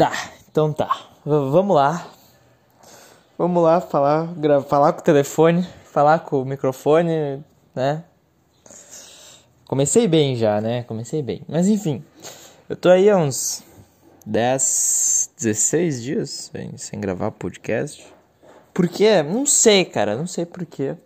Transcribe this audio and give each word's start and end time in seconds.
Tá, 0.00 0.32
então 0.50 0.72
tá. 0.72 1.10
V 1.26 1.50
vamos 1.50 1.76
lá. 1.76 2.08
Vamos 3.36 3.62
lá 3.62 3.82
falar, 3.82 4.30
falar 4.66 4.94
com 4.94 5.00
o 5.00 5.04
telefone, 5.04 5.62
falar 5.92 6.20
com 6.20 6.40
o 6.40 6.44
microfone, 6.46 7.44
né? 7.74 8.02
Comecei 9.68 10.08
bem 10.08 10.36
já, 10.36 10.58
né? 10.58 10.84
Comecei 10.84 11.22
bem. 11.22 11.42
Mas 11.46 11.68
enfim, 11.68 12.02
eu 12.66 12.76
tô 12.76 12.88
aí 12.88 13.10
há 13.10 13.18
uns 13.18 13.62
10, 14.24 15.32
16 15.36 16.02
dias 16.02 16.30
sem, 16.30 16.78
sem 16.78 16.98
gravar 16.98 17.30
podcast. 17.32 18.10
Por 18.72 18.88
quê? 18.88 19.22
Não 19.22 19.44
sei, 19.44 19.84
cara. 19.84 20.16
Não 20.16 20.26
sei 20.26 20.46
por 20.46 20.64
quê. 20.64 20.96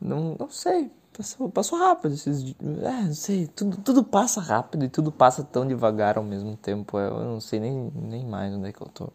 Não, 0.00 0.36
não 0.38 0.48
sei. 0.48 0.92
Passou, 1.16 1.50
passou 1.50 1.78
rápido 1.78 2.14
esses. 2.14 2.54
É, 2.60 3.02
não 3.02 3.14
sei. 3.14 3.46
Tudo, 3.46 3.76
tudo 3.78 4.04
passa 4.04 4.40
rápido 4.40 4.84
e 4.84 4.88
tudo 4.88 5.12
passa 5.12 5.44
tão 5.44 5.66
devagar 5.66 6.16
ao 6.16 6.24
mesmo 6.24 6.56
tempo. 6.56 6.98
Eu 6.98 7.24
não 7.24 7.40
sei 7.40 7.60
nem, 7.60 7.92
nem 7.94 8.24
mais 8.24 8.54
onde 8.54 8.68
é 8.68 8.72
que 8.72 8.80
eu 8.80 8.88
tô. 8.88 9.08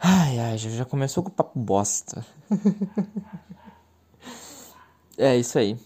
Ai, 0.00 0.38
ai, 0.40 0.58
já 0.58 0.84
começou 0.84 1.22
com 1.22 1.28
o 1.28 1.32
papo 1.32 1.58
bosta. 1.58 2.26
é 5.16 5.36
isso 5.36 5.58
aí. 5.58 5.78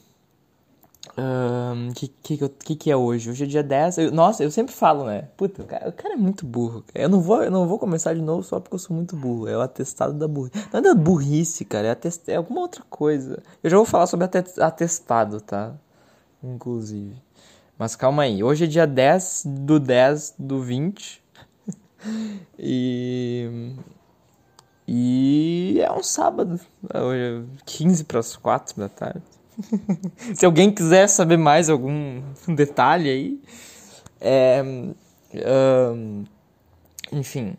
O 1.19 1.95
que, 1.95 2.09
que, 2.09 2.48
que, 2.48 2.77
que 2.77 2.91
é 2.91 2.97
hoje? 2.97 3.30
Hoje 3.30 3.45
é 3.45 3.47
dia 3.47 3.62
10. 3.62 3.98
Eu, 3.98 4.12
nossa, 4.12 4.45
eu 4.45 4.51
sempre 4.51 4.75
falo, 4.75 5.06
né? 5.06 5.29
Puta, 5.34 5.62
o 5.62 5.65
cara, 5.65 5.89
o 5.89 5.92
cara 5.92 6.15
é 6.15 6.16
muito 6.16 6.45
burro. 6.45 6.84
Eu 6.95 7.09
não, 7.09 7.23
vou, 7.23 7.42
eu 7.42 7.51
não 7.51 7.66
vou 7.66 7.79
começar 7.79 8.12
de 8.12 8.20
novo 8.20 8.42
só 8.42 8.61
porque 8.61 8.75
eu 8.75 8.79
sou 8.79 8.95
muito 8.95 9.16
burro. 9.16 9.48
É 9.48 9.56
o 9.56 9.62
atestado 9.62 10.12
da 10.12 10.29
burrice. 10.29 10.69
Não 10.70 10.80
é 10.80 10.83
da 10.83 10.95
burrice, 10.95 11.65
cara. 11.65 11.89
É, 11.89 11.91
atest, 11.92 12.29
é 12.29 12.37
alguma 12.37 12.61
outra 12.61 12.83
coisa. 12.91 13.42
Eu 13.62 13.70
já 13.70 13.77
vou 13.79 13.87
falar 13.87 14.06
sobre 14.06 14.29
atestado, 14.61 15.41
tá? 15.41 15.75
Inclusive. 16.42 17.17
Mas 17.78 17.97
calma 17.97 18.25
aí. 18.25 18.45
Hoje 18.45 18.64
é 18.64 18.67
dia 18.67 18.87
10 18.87 19.45
do 19.47 19.80
10 19.80 20.34
do 20.39 20.61
20. 20.61 21.23
e. 22.59 23.75
E 24.87 25.81
é 25.81 25.91
um 25.91 26.03
sábado. 26.03 26.61
Hoje 26.94 27.20
é 27.20 27.62
15 27.64 28.05
para 28.05 28.20
as 28.20 28.37
4 28.37 28.77
da 28.78 28.89
tarde. 28.91 29.36
Se 30.35 30.45
alguém 30.45 30.71
quiser 30.71 31.09
saber 31.09 31.37
mais 31.37 31.69
algum 31.69 32.23
detalhe 32.49 33.11
aí. 33.11 33.43
É, 34.21 34.62
um, 34.62 36.25
enfim. 37.12 37.57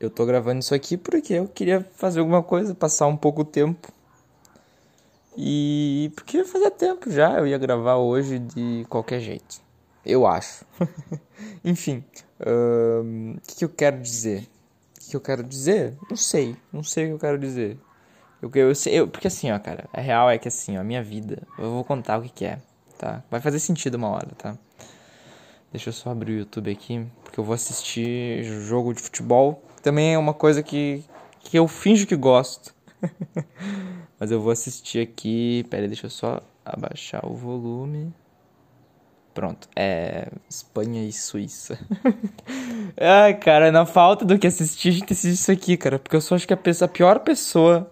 Eu 0.00 0.10
tô 0.10 0.26
gravando 0.26 0.60
isso 0.60 0.74
aqui 0.74 0.96
porque 0.96 1.34
eu 1.34 1.46
queria 1.46 1.86
fazer 1.94 2.20
alguma 2.20 2.42
coisa, 2.42 2.74
passar 2.74 3.06
um 3.06 3.16
pouco 3.16 3.42
o 3.42 3.44
tempo. 3.44 3.92
E 5.36 6.12
porque 6.14 6.44
fazia 6.44 6.70
tempo 6.70 7.10
já, 7.10 7.38
eu 7.38 7.46
ia 7.46 7.56
gravar 7.56 7.96
hoje 7.96 8.38
de 8.38 8.84
qualquer 8.88 9.20
jeito. 9.20 9.60
Eu 10.04 10.26
acho. 10.26 10.64
Enfim, 11.64 12.04
o 12.40 13.02
um, 13.02 13.36
que, 13.46 13.56
que 13.56 13.64
eu 13.64 13.68
quero 13.68 14.00
dizer? 14.00 14.48
O 14.96 15.10
que 15.10 15.16
eu 15.16 15.20
quero 15.20 15.42
dizer? 15.42 15.96
Não 16.10 16.16
sei, 16.16 16.56
não 16.72 16.82
sei 16.82 17.04
o 17.04 17.08
que 17.08 17.14
eu 17.14 17.18
quero 17.18 17.38
dizer. 17.38 17.78
Eu, 18.42 18.50
eu, 18.54 18.72
eu, 18.86 19.06
porque 19.06 19.28
assim, 19.28 19.52
ó, 19.52 19.58
cara, 19.60 19.88
a 19.92 20.00
real 20.00 20.28
é 20.28 20.36
que 20.36 20.48
assim, 20.48 20.76
ó, 20.76 20.82
minha 20.82 21.00
vida, 21.00 21.46
eu 21.56 21.70
vou 21.70 21.84
contar 21.84 22.18
o 22.18 22.22
que, 22.22 22.28
que 22.28 22.44
é, 22.44 22.58
tá? 22.98 23.22
Vai 23.30 23.40
fazer 23.40 23.60
sentido 23.60 23.94
uma 23.94 24.08
hora, 24.08 24.30
tá? 24.36 24.58
Deixa 25.70 25.90
eu 25.90 25.92
só 25.92 26.10
abrir 26.10 26.32
o 26.32 26.38
YouTube 26.40 26.68
aqui, 26.68 27.06
porque 27.22 27.38
eu 27.38 27.44
vou 27.44 27.54
assistir 27.54 28.42
jogo 28.42 28.92
de 28.92 29.00
futebol. 29.00 29.62
Também 29.80 30.14
é 30.14 30.18
uma 30.18 30.34
coisa 30.34 30.60
que, 30.60 31.04
que 31.38 31.56
eu 31.56 31.68
finjo 31.68 32.04
que 32.04 32.16
gosto. 32.16 32.74
Mas 34.18 34.32
eu 34.32 34.40
vou 34.40 34.50
assistir 34.50 34.98
aqui. 34.98 35.64
Pera 35.70 35.84
aí, 35.84 35.88
deixa 35.88 36.06
eu 36.06 36.10
só 36.10 36.42
abaixar 36.64 37.24
o 37.24 37.34
volume. 37.34 38.12
Pronto, 39.32 39.66
é 39.74 40.28
Espanha 40.48 41.02
e 41.02 41.12
Suíça. 41.12 41.78
Ai, 43.00 43.34
cara, 43.38 43.72
na 43.72 43.86
falta 43.86 44.24
do 44.26 44.38
que 44.38 44.46
assistir, 44.46 44.90
a 44.90 44.92
gente 44.92 45.12
assiste 45.12 45.40
isso 45.40 45.50
aqui, 45.50 45.76
cara. 45.76 45.98
Porque 45.98 46.16
eu 46.16 46.20
só 46.20 46.34
acho 46.34 46.46
que 46.46 46.52
a, 46.52 46.56
pessoa, 46.56 46.86
a 46.86 46.92
pior 46.92 47.20
pessoa 47.20 47.90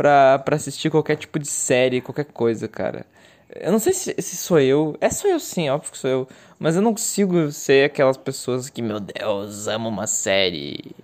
pra, 0.00 0.38
pra 0.38 0.56
assistir 0.56 0.88
qualquer 0.88 1.16
tipo 1.16 1.38
de 1.38 1.46
série, 1.46 2.00
qualquer 2.00 2.24
coisa, 2.24 2.66
cara. 2.66 3.04
Eu 3.54 3.70
não 3.70 3.78
sei 3.78 3.92
se, 3.92 4.14
se 4.18 4.34
sou 4.34 4.58
eu. 4.58 4.96
É 4.98 5.10
sou 5.10 5.30
eu 5.30 5.38
sim, 5.38 5.68
óbvio 5.68 5.92
que 5.92 5.98
sou 5.98 6.08
eu. 6.08 6.28
Mas 6.58 6.74
eu 6.74 6.80
não 6.80 6.92
consigo 6.92 7.52
ser 7.52 7.84
aquelas 7.84 8.16
pessoas 8.16 8.70
que, 8.70 8.80
meu 8.80 8.98
Deus, 8.98 9.68
amo 9.68 9.90
uma 9.90 10.06
série. 10.06 10.96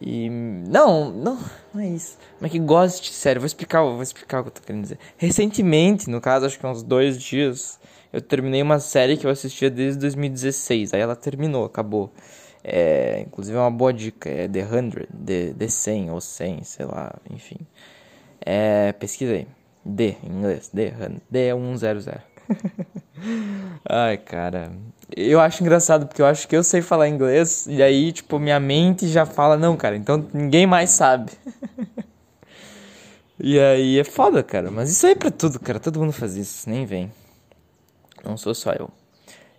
E. 0.00 0.30
Não, 0.30 1.10
não, 1.10 1.36
não 1.74 1.80
é 1.80 1.88
isso. 1.88 2.16
Mas 2.40 2.52
que 2.52 2.60
gosta 2.60 3.02
de 3.02 3.10
série. 3.10 3.40
Vou 3.40 3.46
explicar, 3.46 3.82
vou 3.82 4.00
explicar 4.00 4.40
o 4.40 4.42
que 4.44 4.48
eu 4.50 4.52
tô 4.52 4.62
querendo 4.62 4.82
dizer. 4.82 4.98
Recentemente, 5.16 6.08
no 6.08 6.20
caso, 6.20 6.46
acho 6.46 6.56
que 6.56 6.64
uns 6.64 6.84
dois 6.84 7.20
dias, 7.20 7.80
eu 8.12 8.20
terminei 8.20 8.62
uma 8.62 8.78
série 8.78 9.16
que 9.16 9.26
eu 9.26 9.30
assistia 9.30 9.68
desde 9.68 9.98
2016. 9.98 10.94
Aí 10.94 11.00
ela 11.00 11.16
terminou, 11.16 11.64
acabou. 11.64 12.12
É, 12.62 13.24
inclusive 13.26 13.58
é 13.58 13.60
uma 13.60 13.72
boa 13.72 13.92
dica, 13.92 14.30
é 14.30 14.46
The 14.46 14.64
100, 14.64 14.90
The, 15.26 15.54
The 15.58 15.68
100 15.68 16.10
ou 16.12 16.20
100, 16.20 16.62
sei 16.62 16.86
lá, 16.86 17.12
enfim. 17.28 17.58
É, 18.44 18.92
pesquisei. 18.92 19.46
D, 19.84 20.16
em 20.22 20.28
inglês. 20.28 20.70
D, 20.72 20.92
D100. 21.32 22.20
Ai, 23.88 24.18
cara. 24.18 24.72
Eu 25.16 25.40
acho 25.40 25.62
engraçado 25.62 26.06
porque 26.06 26.20
eu 26.20 26.26
acho 26.26 26.46
que 26.46 26.56
eu 26.56 26.62
sei 26.62 26.82
falar 26.82 27.08
inglês 27.08 27.66
e 27.66 27.82
aí, 27.82 28.12
tipo, 28.12 28.38
minha 28.38 28.60
mente 28.60 29.08
já 29.08 29.24
fala, 29.24 29.56
não, 29.56 29.76
cara, 29.76 29.96
então 29.96 30.28
ninguém 30.32 30.66
mais 30.66 30.90
sabe. 30.90 31.32
e 33.38 33.58
aí 33.58 33.98
é 33.98 34.04
foda, 34.04 34.42
cara. 34.42 34.70
Mas 34.70 34.90
isso 34.90 35.06
aí 35.06 35.12
é 35.12 35.16
pra 35.16 35.30
tudo, 35.30 35.58
cara. 35.58 35.80
Todo 35.80 36.00
mundo 36.00 36.12
faz 36.12 36.36
isso, 36.36 36.68
nem 36.68 36.84
vem. 36.84 37.10
Não 38.24 38.36
sou 38.36 38.54
só 38.54 38.72
eu. 38.72 38.90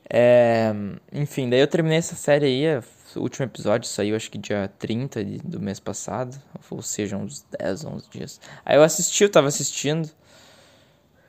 É, 0.09 0.73
enfim, 1.11 1.49
daí 1.49 1.59
eu 1.59 1.67
terminei 1.67 1.97
essa 1.97 2.15
série 2.15 2.45
aí, 2.45 2.81
o 3.15 3.21
último 3.21 3.45
episódio 3.45 3.87
saiu 3.89 4.15
acho 4.15 4.29
que 4.29 4.37
dia 4.37 4.71
30 4.79 5.23
de, 5.23 5.37
do 5.39 5.59
mês 5.59 5.79
passado, 5.79 6.37
ou 6.69 6.81
seja, 6.81 7.17
uns 7.17 7.45
10, 7.59 7.85
11 7.85 8.09
dias. 8.09 8.41
Aí 8.65 8.75
eu 8.77 8.83
assisti, 8.83 9.23
eu 9.23 9.29
tava 9.29 9.47
assistindo. 9.47 10.09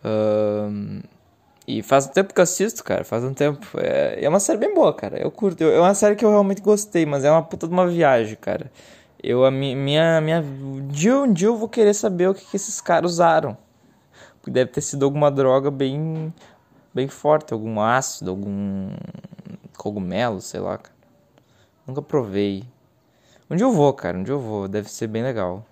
Um, 0.04 1.00
e 1.66 1.82
faz 1.82 2.06
um 2.06 2.10
tempo 2.10 2.32
que 2.32 2.40
eu 2.40 2.44
assisto, 2.44 2.84
cara, 2.84 3.04
faz 3.04 3.24
um 3.24 3.34
tempo. 3.34 3.66
É, 3.78 4.24
é 4.24 4.28
uma 4.28 4.40
série 4.40 4.58
bem 4.58 4.74
boa, 4.74 4.94
cara, 4.94 5.18
eu 5.18 5.30
curto. 5.30 5.64
é 5.64 5.80
uma 5.80 5.94
série 5.94 6.14
que 6.14 6.24
eu 6.24 6.30
realmente 6.30 6.60
gostei, 6.62 7.04
mas 7.04 7.24
é 7.24 7.30
uma 7.30 7.42
puta 7.42 7.66
de 7.66 7.72
uma 7.72 7.86
viagem, 7.86 8.36
cara. 8.36 8.70
Eu, 9.22 9.44
a 9.44 9.50
minha, 9.50 10.20
minha, 10.20 10.40
um 10.40 10.86
dia, 10.88 11.18
um 11.18 11.32
dia 11.32 11.48
eu 11.48 11.56
vou 11.56 11.68
querer 11.68 11.94
saber 11.94 12.28
o 12.28 12.34
que, 12.34 12.44
que 12.44 12.56
esses 12.56 12.80
caras 12.80 13.12
usaram. 13.12 13.56
Porque 14.38 14.50
deve 14.50 14.70
ter 14.70 14.80
sido 14.80 15.04
alguma 15.04 15.30
droga 15.30 15.70
bem, 15.70 16.32
bem 16.94 17.08
forte, 17.08 17.52
algum 17.52 17.80
ácido, 17.80 18.30
algum 18.30 18.90
cogumelo, 19.76 20.40
sei 20.40 20.60
lá, 20.60 20.78
cara. 20.78 20.95
Nunca 21.86 22.02
provei. 22.02 22.64
Dia 23.50 23.64
eu 23.64 23.72
vou, 23.72 23.92
cara. 23.92 24.22
Dia 24.22 24.34
eu 24.34 24.40
vou. 24.40 24.66
Deve 24.66 24.90
ser 24.90 25.06
bem 25.06 25.22
legal. 25.22 25.64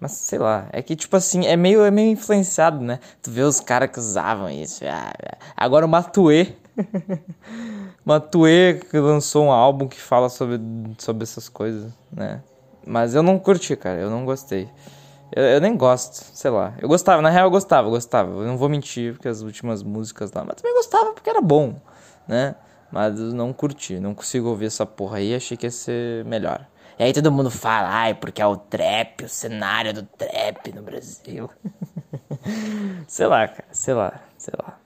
Mas 0.00 0.12
sei 0.12 0.38
lá, 0.38 0.66
é 0.72 0.80
que 0.80 0.96
tipo 0.96 1.14
assim, 1.14 1.46
é 1.46 1.56
meio, 1.56 1.84
é 1.84 1.90
meio 1.90 2.10
influenciado, 2.10 2.80
né? 2.80 2.98
Tu 3.20 3.30
vê 3.30 3.42
os 3.42 3.60
caras 3.60 3.90
que 3.90 3.98
usavam 3.98 4.48
isso. 4.48 4.82
Ah, 4.86 5.12
agora 5.54 5.84
o 5.84 5.88
Matue. 5.88 6.56
Matue 8.02 8.80
que 8.90 8.98
lançou 8.98 9.44
um 9.44 9.52
álbum 9.52 9.86
que 9.86 10.00
fala 10.00 10.30
sobre, 10.30 10.58
sobre 10.96 11.24
essas 11.24 11.50
coisas, 11.50 11.92
né? 12.10 12.42
Mas 12.86 13.14
eu 13.14 13.22
não 13.22 13.38
curti, 13.38 13.76
cara. 13.76 14.00
Eu 14.00 14.08
não 14.08 14.24
gostei. 14.24 14.70
Eu, 15.36 15.44
eu, 15.44 15.60
nem 15.60 15.76
gosto, 15.76 16.24
sei 16.34 16.50
lá. 16.50 16.72
Eu 16.80 16.88
gostava, 16.88 17.20
na 17.20 17.28
real 17.28 17.44
eu 17.44 17.50
gostava, 17.50 17.86
eu 17.86 17.90
gostava. 17.90 18.30
Eu 18.30 18.46
não 18.46 18.56
vou 18.56 18.70
mentir, 18.70 19.12
porque 19.12 19.28
as 19.28 19.42
últimas 19.42 19.82
músicas 19.82 20.32
lá. 20.32 20.42
Mas 20.44 20.56
também 20.56 20.74
gostava 20.74 21.12
porque 21.12 21.28
era 21.28 21.42
bom, 21.42 21.74
né? 22.26 22.54
Mas 22.90 23.18
não 23.18 23.52
curti, 23.52 24.00
não 24.00 24.14
consigo 24.14 24.48
ouvir 24.48 24.66
essa 24.66 24.84
porra 24.84 25.18
aí, 25.18 25.34
achei 25.34 25.56
que 25.56 25.66
ia 25.66 25.70
ser 25.70 26.24
melhor. 26.24 26.66
E 26.98 27.02
aí 27.02 27.12
todo 27.12 27.32
mundo 27.32 27.50
fala, 27.50 27.88
ai, 27.88 28.14
porque 28.14 28.42
é 28.42 28.46
o 28.46 28.56
trap, 28.56 29.24
o 29.24 29.28
cenário 29.28 29.94
do 29.94 30.02
trap 30.02 30.72
no 30.72 30.82
Brasil. 30.82 31.48
sei 33.08 33.26
lá, 33.26 33.48
cara, 33.48 33.68
sei 33.72 33.94
lá, 33.94 34.20
sei 34.36 34.54
lá, 34.60 34.78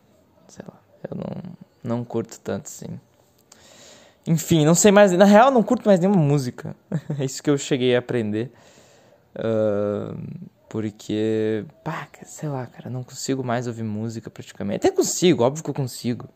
sei 0.47 0.65
lá. 0.69 0.81
Eu 1.11 1.17
não, 1.17 1.97
não 1.99 2.05
curto 2.05 2.39
tanto 2.41 2.67
assim. 2.67 3.01
Enfim, 4.27 4.65
não 4.65 4.75
sei 4.75 4.91
mais. 4.91 5.13
Na 5.13 5.25
real, 5.25 5.51
não 5.51 5.63
curto 5.63 5.87
mais 5.87 6.01
nenhuma 6.01 6.21
música. 6.21 6.75
é 7.19 7.25
isso 7.25 7.43
que 7.43 7.51
eu 7.51 7.59
cheguei 7.59 7.95
a 7.97 7.99
aprender. 7.99 8.53
Uh, 9.37 10.17
porque, 10.69 11.65
pá, 11.83 12.09
sei 12.25 12.49
lá, 12.49 12.67
cara, 12.67 12.89
não 12.89 13.03
consigo 13.03 13.45
mais 13.45 13.67
ouvir 13.67 13.83
música 13.83 14.31
praticamente. 14.31 14.87
Até 14.87 14.97
consigo, 14.97 15.43
óbvio 15.43 15.63
que 15.63 15.71
eu 15.71 15.75
consigo. 15.75 16.29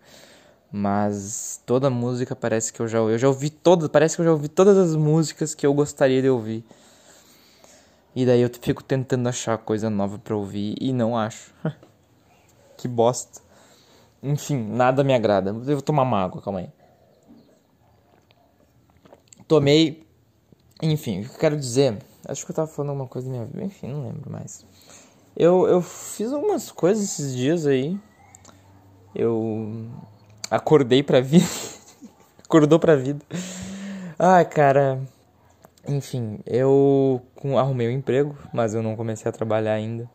Mas 0.70 1.62
toda 1.64 1.88
música 1.88 2.36
parece 2.36 2.72
que 2.72 2.80
eu 2.80 2.86
já 2.86 2.98
eu 2.98 3.18
já 3.18 3.28
ouvi 3.28 3.48
todas, 3.48 3.88
parece 3.88 4.16
que 4.16 4.20
eu 4.20 4.26
já 4.26 4.32
ouvi 4.32 4.48
todas 4.48 4.76
as 4.76 4.94
músicas 4.94 5.54
que 5.54 5.66
eu 5.66 5.72
gostaria 5.72 6.20
de 6.20 6.28
ouvir. 6.28 6.64
E 8.14 8.26
daí 8.26 8.42
eu 8.42 8.50
fico 8.60 8.82
tentando 8.82 9.28
achar 9.28 9.56
coisa 9.58 9.88
nova 9.88 10.18
para 10.18 10.36
ouvir 10.36 10.76
e 10.80 10.92
não 10.92 11.16
acho. 11.16 11.54
que 12.76 12.86
bosta. 12.86 13.40
Enfim, 14.22 14.56
nada 14.56 15.04
me 15.04 15.14
agrada. 15.14 15.50
Eu 15.50 15.62
vou 15.62 15.82
tomar 15.82 16.02
uma 16.02 16.22
água, 16.22 16.42
calma 16.42 16.60
aí. 16.60 16.70
Tomei. 19.46 20.06
Enfim, 20.82 21.20
o 21.20 21.28
que 21.28 21.34
eu 21.34 21.38
quero 21.38 21.56
dizer. 21.56 21.96
Acho 22.26 22.44
que 22.44 22.50
eu 22.50 22.56
tava 22.56 22.68
falando 22.68 22.90
alguma 22.90 23.08
coisa 23.08 23.26
da 23.26 23.32
minha 23.32 23.46
vida. 23.46 23.64
Enfim, 23.64 23.88
não 23.88 24.02
lembro 24.02 24.30
mais. 24.30 24.66
Eu, 25.36 25.66
eu 25.66 25.80
fiz 25.80 26.32
algumas 26.32 26.70
coisas 26.70 27.04
esses 27.04 27.34
dias 27.34 27.66
aí. 27.66 27.98
Eu 29.14 29.88
acordei 30.50 31.02
pra 31.02 31.20
vir. 31.20 31.42
Acordou 32.44 32.78
pra 32.78 32.96
vida. 32.96 33.24
Ai, 34.18 34.44
cara. 34.44 34.98
Enfim, 35.86 36.40
eu 36.46 37.22
arrumei 37.58 37.88
um 37.88 37.90
emprego, 37.90 38.36
mas 38.52 38.74
eu 38.74 38.82
não 38.82 38.96
comecei 38.96 39.28
a 39.28 39.32
trabalhar 39.32 39.72
ainda. 39.72 40.08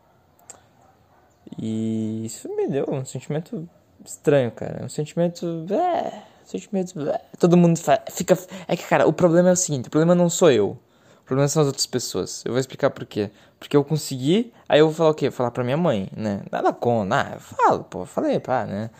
E 1.58 2.24
isso 2.24 2.48
me 2.54 2.66
deu 2.68 2.86
um 2.88 3.04
sentimento 3.04 3.68
estranho, 4.04 4.50
cara. 4.50 4.84
Um 4.84 4.88
sentimento. 4.88 5.66
É, 5.70 6.22
um 6.42 6.46
sentimento. 6.46 7.08
É, 7.08 7.20
todo 7.38 7.56
mundo 7.56 7.78
fica. 8.10 8.38
É 8.66 8.76
que, 8.76 8.84
cara, 8.84 9.06
o 9.06 9.12
problema 9.12 9.50
é 9.50 9.52
o 9.52 9.56
seguinte: 9.56 9.88
o 9.88 9.90
problema 9.90 10.14
não 10.14 10.28
sou 10.28 10.50
eu. 10.50 10.78
O 11.22 11.26
problema 11.26 11.48
são 11.48 11.62
as 11.62 11.66
outras 11.66 11.86
pessoas. 11.86 12.44
Eu 12.44 12.52
vou 12.52 12.60
explicar 12.60 12.90
por 12.90 13.06
quê. 13.06 13.30
Porque 13.58 13.76
eu 13.76 13.82
consegui, 13.82 14.52
aí 14.68 14.80
eu 14.80 14.86
vou 14.86 14.94
falar 14.94 15.10
o 15.10 15.14
quê? 15.14 15.30
Falar 15.30 15.50
pra 15.50 15.64
minha 15.64 15.76
mãe, 15.76 16.08
né? 16.14 16.42
Nada 16.52 16.70
com, 16.70 17.08
ah, 17.10 17.30
eu 17.32 17.40
falo, 17.40 17.84
pô, 17.84 18.04
falei, 18.04 18.38
pá, 18.38 18.66
né? 18.66 18.90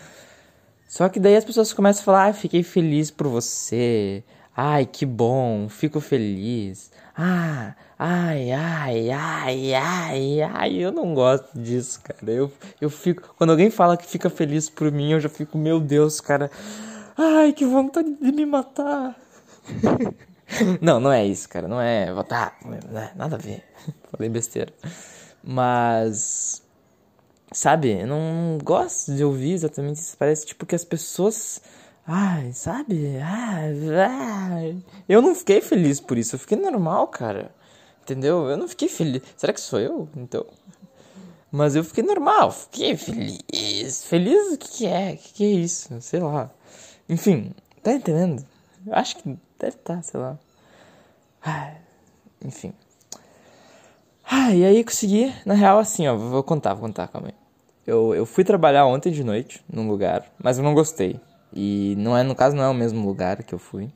Só 0.95 1.09
que 1.09 1.19
daí 1.19 1.35
as 1.35 1.45
pessoas 1.45 1.73
começam 1.73 2.03
a 2.03 2.05
falar, 2.05 2.27
ah, 2.27 2.33
fiquei 2.33 2.63
feliz 2.63 3.11
por 3.11 3.27
você. 3.27 4.23
Ai, 4.57 4.87
que 4.87 5.05
bom, 5.05 5.69
fico 5.69 5.99
feliz. 5.99 6.93
Ah, 7.17 7.75
ai, 7.99 8.53
ai, 8.53 9.11
ai, 9.11 9.75
ai, 9.75 10.43
ai, 10.43 10.75
eu 10.77 10.93
não 10.93 11.13
gosto 11.13 11.59
disso, 11.59 12.01
cara. 12.01 12.31
Eu, 12.31 12.49
eu 12.81 12.89
fico. 12.89 13.35
Quando 13.37 13.51
alguém 13.51 13.71
fala 13.71 13.97
que 13.97 14.07
fica 14.07 14.31
feliz 14.31 14.71
por 14.71 14.93
mim, 14.93 15.11
eu 15.11 15.19
já 15.19 15.29
fico, 15.29 15.59
meu 15.59 15.81
Deus, 15.81 16.21
cara. 16.21 16.49
Ai, 17.19 17.53
que 17.53 17.67
vontade 17.67 18.15
de 18.15 18.31
me 18.31 18.47
matar. 18.47 19.17
não, 20.81 21.01
não 21.01 21.11
é 21.11 21.27
isso, 21.27 21.49
cara. 21.49 21.67
Não 21.67 21.81
é 21.81 22.13
votar. 22.13 22.57
Tá, 22.61 23.13
nada 23.17 23.35
a 23.35 23.39
ver. 23.41 23.65
Falei 24.13 24.29
besteira. 24.29 24.73
Mas. 25.43 26.64
Sabe, 27.55 28.01
eu 28.01 28.07
não 28.07 28.59
gosto 28.63 29.15
de 29.15 29.25
ouvir 29.25 29.53
exatamente 29.53 29.97
isso. 30.01 30.17
Parece 30.19 30.45
tipo 30.45 30.67
que 30.67 30.75
as 30.75 30.85
pessoas 30.85 31.63
Ai, 32.07 32.53
sabe? 32.53 33.17
Ai, 33.19 33.73
ai. 33.97 34.85
Eu 35.09 35.23
não 35.23 35.35
fiquei 35.35 35.61
feliz 35.63 36.01
por 36.01 36.19
isso. 36.19 36.35
Eu 36.35 36.39
fiquei 36.39 36.59
normal, 36.59 37.09
cara. 37.09 37.55
Entendeu? 38.03 38.49
Eu 38.49 38.57
não 38.59 38.69
fiquei 38.69 38.89
feliz. 38.89 39.23
Será 39.37 39.53
que 39.53 39.61
sou 39.61 39.81
eu? 39.81 40.09
Então. 40.17 40.45
Mas 41.51 41.75
eu 41.75 41.83
fiquei 41.83 42.05
normal. 42.05 42.51
Fiquei 42.51 42.97
feliz. 42.97 44.05
Feliz 44.05 44.53
o 44.53 44.59
que, 44.59 44.69
que 44.69 44.87
é? 44.87 45.13
O 45.13 45.17
que, 45.17 45.33
que 45.33 45.45
é 45.45 45.51
isso? 45.53 45.99
Sei 46.03 46.21
lá. 46.21 46.51
Enfim, 47.09 47.53
tá 47.83 47.93
entendendo? 47.93 48.45
Acho 48.91 49.17
que 49.17 49.39
deve 49.59 49.77
estar, 49.77 49.97
tá, 49.97 50.03
sei 50.03 50.21
lá. 50.21 50.39
Ai, 51.43 51.79
enfim. 52.45 52.75
Ah, 54.25 54.55
e 54.55 54.65
aí 54.65 54.85
consegui, 54.85 55.35
na 55.47 55.55
real, 55.55 55.79
assim, 55.79 56.07
ó, 56.09 56.17
vou 56.17 56.43
contar, 56.43 56.75
vou 56.75 56.83
contar, 56.83 57.09
calma 57.09 57.29
aí. 57.29 57.44
Eu, 57.87 58.15
eu 58.15 58.25
fui 58.25 58.45
trabalhar 58.45 58.87
ontem 58.87 59.13
de 59.13 59.23
noite 59.23 59.63
num 59.71 59.89
lugar, 59.89 60.25
mas 60.43 60.59
eu 60.59 60.65
não 60.65 60.75
gostei. 60.75 61.21
E 61.53 61.95
não 61.99 62.17
é, 62.17 62.23
no 62.23 62.35
caso, 62.35 62.57
não 62.57 62.65
é 62.65 62.69
o 62.69 62.75
mesmo 62.75 63.07
lugar 63.07 63.43
que 63.43 63.55
eu 63.55 63.59
fui. 63.59 63.91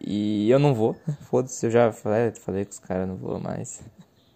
E 0.00 0.50
eu 0.50 0.58
não 0.58 0.74
vou. 0.74 0.96
Foda-se, 1.30 1.66
eu 1.66 1.70
já 1.70 1.92
falei, 1.92 2.32
falei 2.32 2.64
com 2.64 2.72
os 2.72 2.78
caras, 2.78 3.08
não 3.08 3.16
vou 3.16 3.38
mais. 3.38 3.82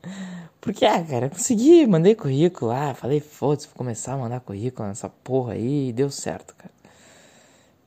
Porque, 0.61 0.85
ah, 0.85 1.03
cara, 1.05 1.29
consegui, 1.29 1.87
mandei 1.87 2.15
currículo 2.15 2.71
lá, 2.71 2.95
falei, 2.95 3.21
foda-se, 3.21 3.67
vou 3.67 3.77
começar 3.77 4.15
a 4.15 4.17
mandar 4.17 4.41
currículo 4.41 4.89
nessa 4.89 5.11
porra 5.11 5.53
aí, 5.55 5.89
e 5.89 5.93
deu 5.93 6.11
certo, 6.11 6.55
cara. 6.57 6.73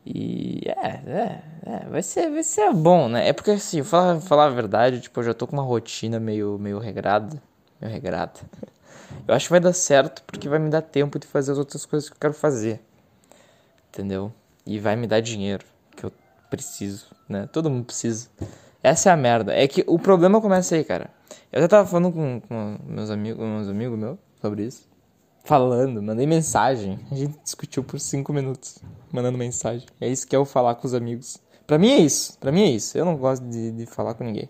E 0.06 0.62
é, 0.68 0.90
é, 0.90 1.42
é, 1.66 1.90
vai 1.90 2.02
ser, 2.04 2.30
vai 2.30 2.44
ser 2.44 2.72
bom, 2.74 3.10
né? 3.10 3.28
É 3.28 3.34
porque 3.34 3.52
assim, 3.52 3.84
falar, 3.84 4.22
falar 4.22 4.46
a 4.46 4.50
verdade, 4.50 5.02
tipo, 5.02 5.20
eu 5.20 5.24
já 5.24 5.34
tô 5.34 5.48
com 5.48 5.56
uma 5.56 5.64
rotina 5.64 6.20
meio, 6.20 6.58
meio 6.60 6.80
regrada, 6.80 7.42
meio 7.82 7.92
regrada. 7.92 8.40
Eu 9.28 9.34
acho 9.34 9.48
que 9.48 9.52
vai 9.52 9.60
dar 9.60 9.74
certo 9.74 10.24
porque 10.26 10.50
vai 10.50 10.60
me 10.60 10.70
dar 10.70 10.82
tempo 10.82 11.20
de 11.20 11.28
fazer 11.28 11.52
as 11.52 11.58
outras 11.58 11.86
coisas 11.86 12.10
que 12.10 12.16
eu 12.16 12.20
quero 12.20 12.34
fazer 12.34 12.82
entendeu? 13.98 14.32
E 14.66 14.80
vai 14.80 14.96
me 14.96 15.08
dar 15.08 15.20
dinheiro, 15.22 15.66
que 15.96 16.06
eu 16.06 16.12
preciso, 16.50 17.08
né? 17.28 17.50
Todo 17.52 17.70
mundo 17.70 17.86
precisa. 17.86 18.30
Essa 18.84 19.10
é 19.10 19.14
a 19.14 19.18
merda. 19.18 19.54
É 19.54 19.68
que 19.68 19.84
o 19.88 19.98
problema 19.98 20.40
começa 20.40 20.76
aí, 20.76 20.84
cara. 20.84 21.10
Eu 21.52 21.62
já 21.62 21.68
tava 21.68 21.88
falando 21.88 22.12
com, 22.12 22.42
com 22.42 22.78
meus 22.86 23.10
amigos, 23.10 23.40
meus 23.40 23.68
amigos 23.68 23.98
meus 23.98 24.18
sobre 24.40 24.66
isso. 24.66 24.88
Falando, 25.44 26.02
mandei 26.02 26.28
mensagem. 26.28 27.00
A 27.10 27.16
gente 27.16 27.38
discutiu 27.44 27.84
por 27.84 28.00
cinco 28.00 28.34
minutos, 28.34 28.80
mandando 29.12 29.38
mensagem. 29.38 29.88
É 30.00 30.08
isso 30.08 30.28
que 30.28 30.36
é 30.36 30.38
eu 30.38 30.46
falar 30.46 30.76
com 30.76 30.86
os 30.86 30.94
amigos. 30.94 31.38
Pra 31.66 31.78
mim 31.78 31.92
é 31.92 32.00
isso. 32.00 32.38
Pra 32.40 32.52
mim 32.52 32.64
é 32.64 32.72
isso. 32.72 32.98
Eu 32.98 33.06
não 33.06 33.16
gosto 33.16 33.44
de, 33.44 33.72
de 33.72 33.86
falar 33.86 34.14
com 34.14 34.24
ninguém. 34.24 34.50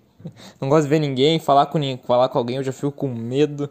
Não 0.59 0.67
gosto 0.67 0.83
de 0.83 0.89
ver 0.89 0.99
ninguém, 0.99 1.39
falar 1.39 1.67
com, 1.67 1.79
falar 2.05 2.27
com 2.27 2.37
alguém, 2.37 2.57
eu 2.57 2.63
já 2.63 2.73
fico 2.73 2.91
com 2.91 3.07
medo. 3.07 3.69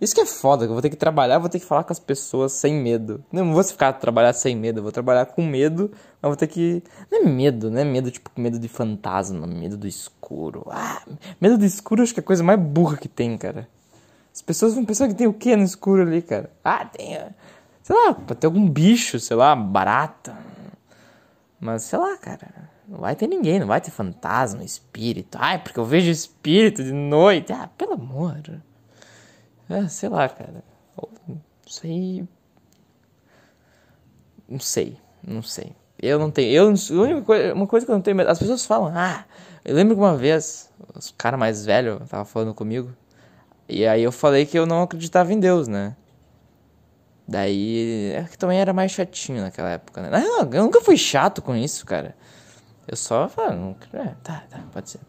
Isso 0.00 0.14
que 0.14 0.20
é 0.22 0.26
foda, 0.26 0.64
que 0.64 0.70
eu 0.70 0.74
vou 0.74 0.80
ter 0.80 0.88
que 0.88 0.96
trabalhar, 0.96 1.38
vou 1.38 1.50
ter 1.50 1.60
que 1.60 1.66
falar 1.66 1.84
com 1.84 1.92
as 1.92 1.98
pessoas 1.98 2.52
sem 2.52 2.74
medo. 2.74 3.22
Não 3.30 3.52
vou 3.52 3.62
ficar 3.62 3.92
trabalhar 3.92 4.32
sem 4.32 4.56
medo, 4.56 4.78
eu 4.78 4.82
vou 4.82 4.90
trabalhar 4.90 5.26
com 5.26 5.44
medo, 5.44 5.90
mas 6.22 6.28
vou 6.30 6.36
ter 6.36 6.46
que. 6.46 6.82
Não 7.10 7.20
é 7.20 7.24
medo, 7.24 7.70
não 7.70 7.78
é 7.78 7.84
medo 7.84 8.10
tipo 8.10 8.30
medo 8.40 8.58
de 8.58 8.66
fantasma, 8.66 9.46
medo 9.46 9.76
do 9.76 9.86
escuro. 9.86 10.66
Ah, 10.70 11.02
medo 11.38 11.58
do 11.58 11.66
escuro 11.66 12.02
acho 12.02 12.14
que 12.14 12.20
é 12.20 12.22
a 12.22 12.26
coisa 12.26 12.42
mais 12.42 12.58
burra 12.58 12.96
que 12.96 13.08
tem, 13.08 13.36
cara. 13.36 13.68
As 14.32 14.40
pessoas 14.40 14.74
vão 14.74 14.86
pensar 14.86 15.06
que 15.06 15.14
tem 15.14 15.26
o 15.26 15.34
que 15.34 15.54
no 15.54 15.64
escuro 15.64 16.00
ali, 16.02 16.22
cara? 16.22 16.50
Ah, 16.64 16.86
tem. 16.86 17.18
Sei 17.82 17.94
lá, 17.94 18.14
pode 18.14 18.40
ter 18.40 18.46
algum 18.46 18.66
bicho, 18.66 19.20
sei 19.20 19.36
lá, 19.36 19.54
barata. 19.54 20.34
Mas 21.60 21.82
sei 21.82 21.98
lá, 21.98 22.16
cara. 22.16 22.70
Não 22.88 22.98
vai 23.00 23.14
ter 23.14 23.26
ninguém, 23.26 23.60
não 23.60 23.66
vai 23.66 23.80
ter 23.80 23.90
fantasma, 23.90 24.64
espírito. 24.64 25.36
Ai, 25.38 25.58
porque 25.62 25.78
eu 25.78 25.84
vejo 25.84 26.10
espírito 26.10 26.82
de 26.82 26.92
noite. 26.92 27.52
Ah, 27.52 27.68
pelo 27.76 27.92
amor. 27.92 28.40
É, 29.70 29.88
sei 29.88 30.08
lá, 30.08 30.28
cara. 30.28 30.64
Não 31.26 31.38
sei. 31.66 32.28
Não 34.48 34.58
sei. 34.58 34.98
Não 35.22 35.42
sei. 35.42 35.76
Eu 35.98 36.18
não 36.18 36.30
tenho. 36.30 36.52
Eu, 36.52 36.66
única 37.00 37.22
coisa, 37.22 37.54
uma 37.54 37.66
coisa 37.66 37.86
que 37.86 37.92
eu 37.92 37.94
não 37.94 38.02
tenho 38.02 38.16
medo. 38.16 38.30
As 38.30 38.38
pessoas 38.38 38.66
falam, 38.66 38.92
ah. 38.96 39.24
Eu 39.64 39.74
lembro 39.74 39.94
que 39.94 40.00
uma 40.00 40.16
vez, 40.16 40.72
os 40.94 41.14
cara 41.16 41.36
mais 41.36 41.64
velho 41.64 42.00
tava 42.08 42.24
falando 42.24 42.54
comigo. 42.54 42.92
E 43.68 43.86
aí 43.86 44.02
eu 44.02 44.10
falei 44.10 44.44
que 44.44 44.58
eu 44.58 44.66
não 44.66 44.82
acreditava 44.82 45.32
em 45.32 45.38
Deus, 45.38 45.68
né? 45.68 45.94
Daí. 47.28 48.12
É 48.14 48.24
que 48.24 48.36
também 48.36 48.58
era 48.58 48.72
mais 48.72 48.90
chatinho 48.90 49.42
naquela 49.42 49.70
época, 49.70 50.02
né? 50.02 50.24
Eu 50.52 50.64
nunca 50.64 50.80
fui 50.80 50.96
chato 50.96 51.40
com 51.40 51.54
isso, 51.54 51.86
cara. 51.86 52.16
Eu 52.88 52.96
só 52.96 53.28
falei, 53.28 53.76
é, 53.92 54.14
tá, 54.22 54.42
tá, 54.50 54.64
pode 54.72 54.90
ser 54.90 55.00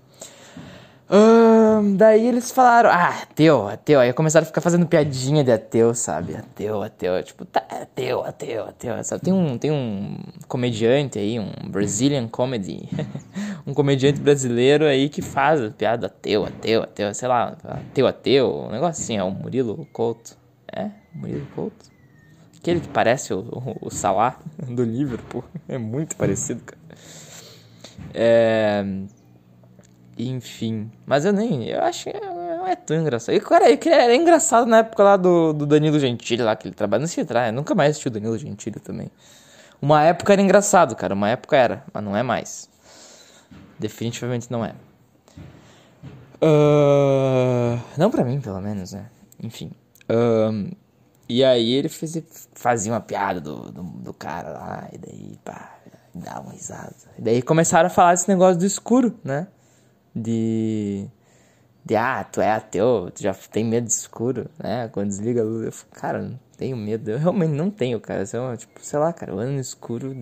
daí 1.98 2.26
eles 2.26 2.52
falaram, 2.52 2.90
ah, 2.90 3.22
ateu, 3.24 3.68
ateu. 3.68 4.00
Aí 4.00 4.14
começaram 4.14 4.44
a 4.44 4.48
ficar 4.48 4.62
fazendo 4.62 4.86
piadinha 4.86 5.44
de 5.44 5.52
ateu, 5.52 5.94
sabe? 5.94 6.36
Ateu, 6.36 6.82
ateu. 6.82 7.22
Tipo, 7.22 7.44
tá, 7.44 7.62
ateu, 7.70 8.24
ateu, 8.24 8.66
ateu. 8.66 9.04
Sabe? 9.04 9.22
Tem, 9.22 9.34
um, 9.34 9.58
tem 9.58 9.72
um 9.72 10.18
comediante 10.48 11.20
aí, 11.20 11.38
um 11.38 11.52
Brazilian 11.70 12.28
comedy. 12.30 12.88
um 13.68 13.74
comediante 13.74 14.22
brasileiro 14.22 14.86
aí 14.86 15.10
que 15.10 15.22
faz 15.22 15.72
piada 15.74 16.08
ateu, 16.08 16.46
ateu, 16.46 16.84
ateu. 16.84 17.14
Sei 17.14 17.28
lá, 17.28 17.58
ateu, 17.64 18.08
ateu. 18.08 18.68
Um 18.68 18.72
negócio 18.72 19.04
assim, 19.04 19.18
é 19.18 19.24
o 19.24 19.32
Murilo 19.32 19.86
Couto. 19.92 20.38
É? 20.72 20.90
Murilo 21.14 21.46
Couto? 21.54 21.92
Aquele 22.58 22.80
que 22.80 22.88
parece 22.88 23.34
o, 23.34 23.40
o, 23.40 23.88
o 23.88 23.90
Salah 23.90 24.40
do 24.70 24.84
Liverpool. 24.84 25.44
É 25.68 25.78
muito 25.78 26.16
parecido, 26.16 26.62
cara. 26.64 26.82
É... 28.14 28.84
Enfim. 30.30 30.92
Mas 31.06 31.26
eu 31.26 31.34
nem. 31.34 31.68
Eu 31.68 31.82
acho 31.82 32.04
que 32.04 32.20
não 32.20 32.68
é 32.68 32.76
tão 32.76 32.96
engraçado. 32.96 33.36
E, 33.36 33.40
cara, 33.40 33.72
era 33.72 34.16
engraçado 34.16 34.68
na 34.68 34.80
época 34.80 35.04
lá 35.04 35.18
do, 35.18 35.52
do 35.52 35.66
Danilo 35.66 36.00
Gentili, 36.00 36.44
lá 36.44 36.56
que 36.56 36.68
ele 36.68 36.76
trabalha. 36.76 37.02
Não 37.02 37.08
se 37.08 37.26
trai, 37.26 37.52
nunca 37.52 37.74
mais 37.74 37.92
assisti 37.92 38.08
o 38.08 38.12
Danilo 38.12 38.38
Gentili 38.38 38.80
também. 38.80 39.10
Uma 39.82 40.04
época 40.04 40.34
era 40.34 40.42
engraçado, 40.42 40.96
cara. 40.96 41.16
Uma 41.16 41.30
época 41.30 41.58
era, 41.58 41.84
mas 41.92 42.04
não 42.04 42.16
é 42.16 42.22
mais. 42.22 42.70
Definitivamente 43.80 44.52
não 44.52 44.64
é. 44.64 44.76
Uh, 46.44 47.80
não 47.98 48.12
pra 48.12 48.24
mim, 48.24 48.40
pelo 48.40 48.62
menos, 48.62 48.94
né? 48.94 49.08
Enfim. 49.42 49.72
Uh, 50.04 50.76
e 51.28 51.44
aí 51.44 51.74
ele 51.74 51.90
fez, 51.90 52.22
fazia 52.54 52.92
uma 52.92 53.02
piada 53.02 53.42
do, 53.42 53.72
do, 53.72 53.84
do 53.84 54.14
cara 54.14 54.50
lá, 54.50 54.90
e 54.92 54.98
daí, 55.00 55.40
pá, 55.44 55.78
dá 56.14 56.40
uma 56.42 56.52
risada. 56.52 56.94
E 57.18 57.22
daí 57.22 57.42
começaram 57.42 57.88
a 57.88 57.90
falar 57.90 58.14
desse 58.14 58.28
negócio 58.28 58.60
do 58.60 58.66
escuro, 58.66 59.18
né? 59.24 59.48
De 60.16 61.08
de 61.84 61.96
ah, 61.96 62.24
tu 62.24 62.42
é 62.42 62.52
ateu, 62.52 63.10
tu 63.14 63.22
já 63.22 63.34
tem 63.34 63.66
medo 63.66 63.88
de 63.88 63.94
escuro, 63.94 64.48
né? 64.62 64.88
Quando 64.90 65.08
desliga 65.08 65.42
a 65.42 65.44
luz, 65.44 65.66
eu 65.66 65.72
falo, 65.72 65.92
cara, 65.92 66.22
não 66.22 66.40
tenho 66.58 66.78
medo, 66.78 67.10
eu 67.10 67.18
realmente 67.18 67.52
não 67.52 67.72
tenho, 67.72 68.00
cara. 68.00 68.24
Eu, 68.34 68.56
tipo, 68.56 68.80
sei 68.82 69.00
lá, 69.00 69.12
cara, 69.12 69.32
eu 69.32 69.40
ando 69.40 69.54
no 69.54 69.60
escuro. 69.60 70.16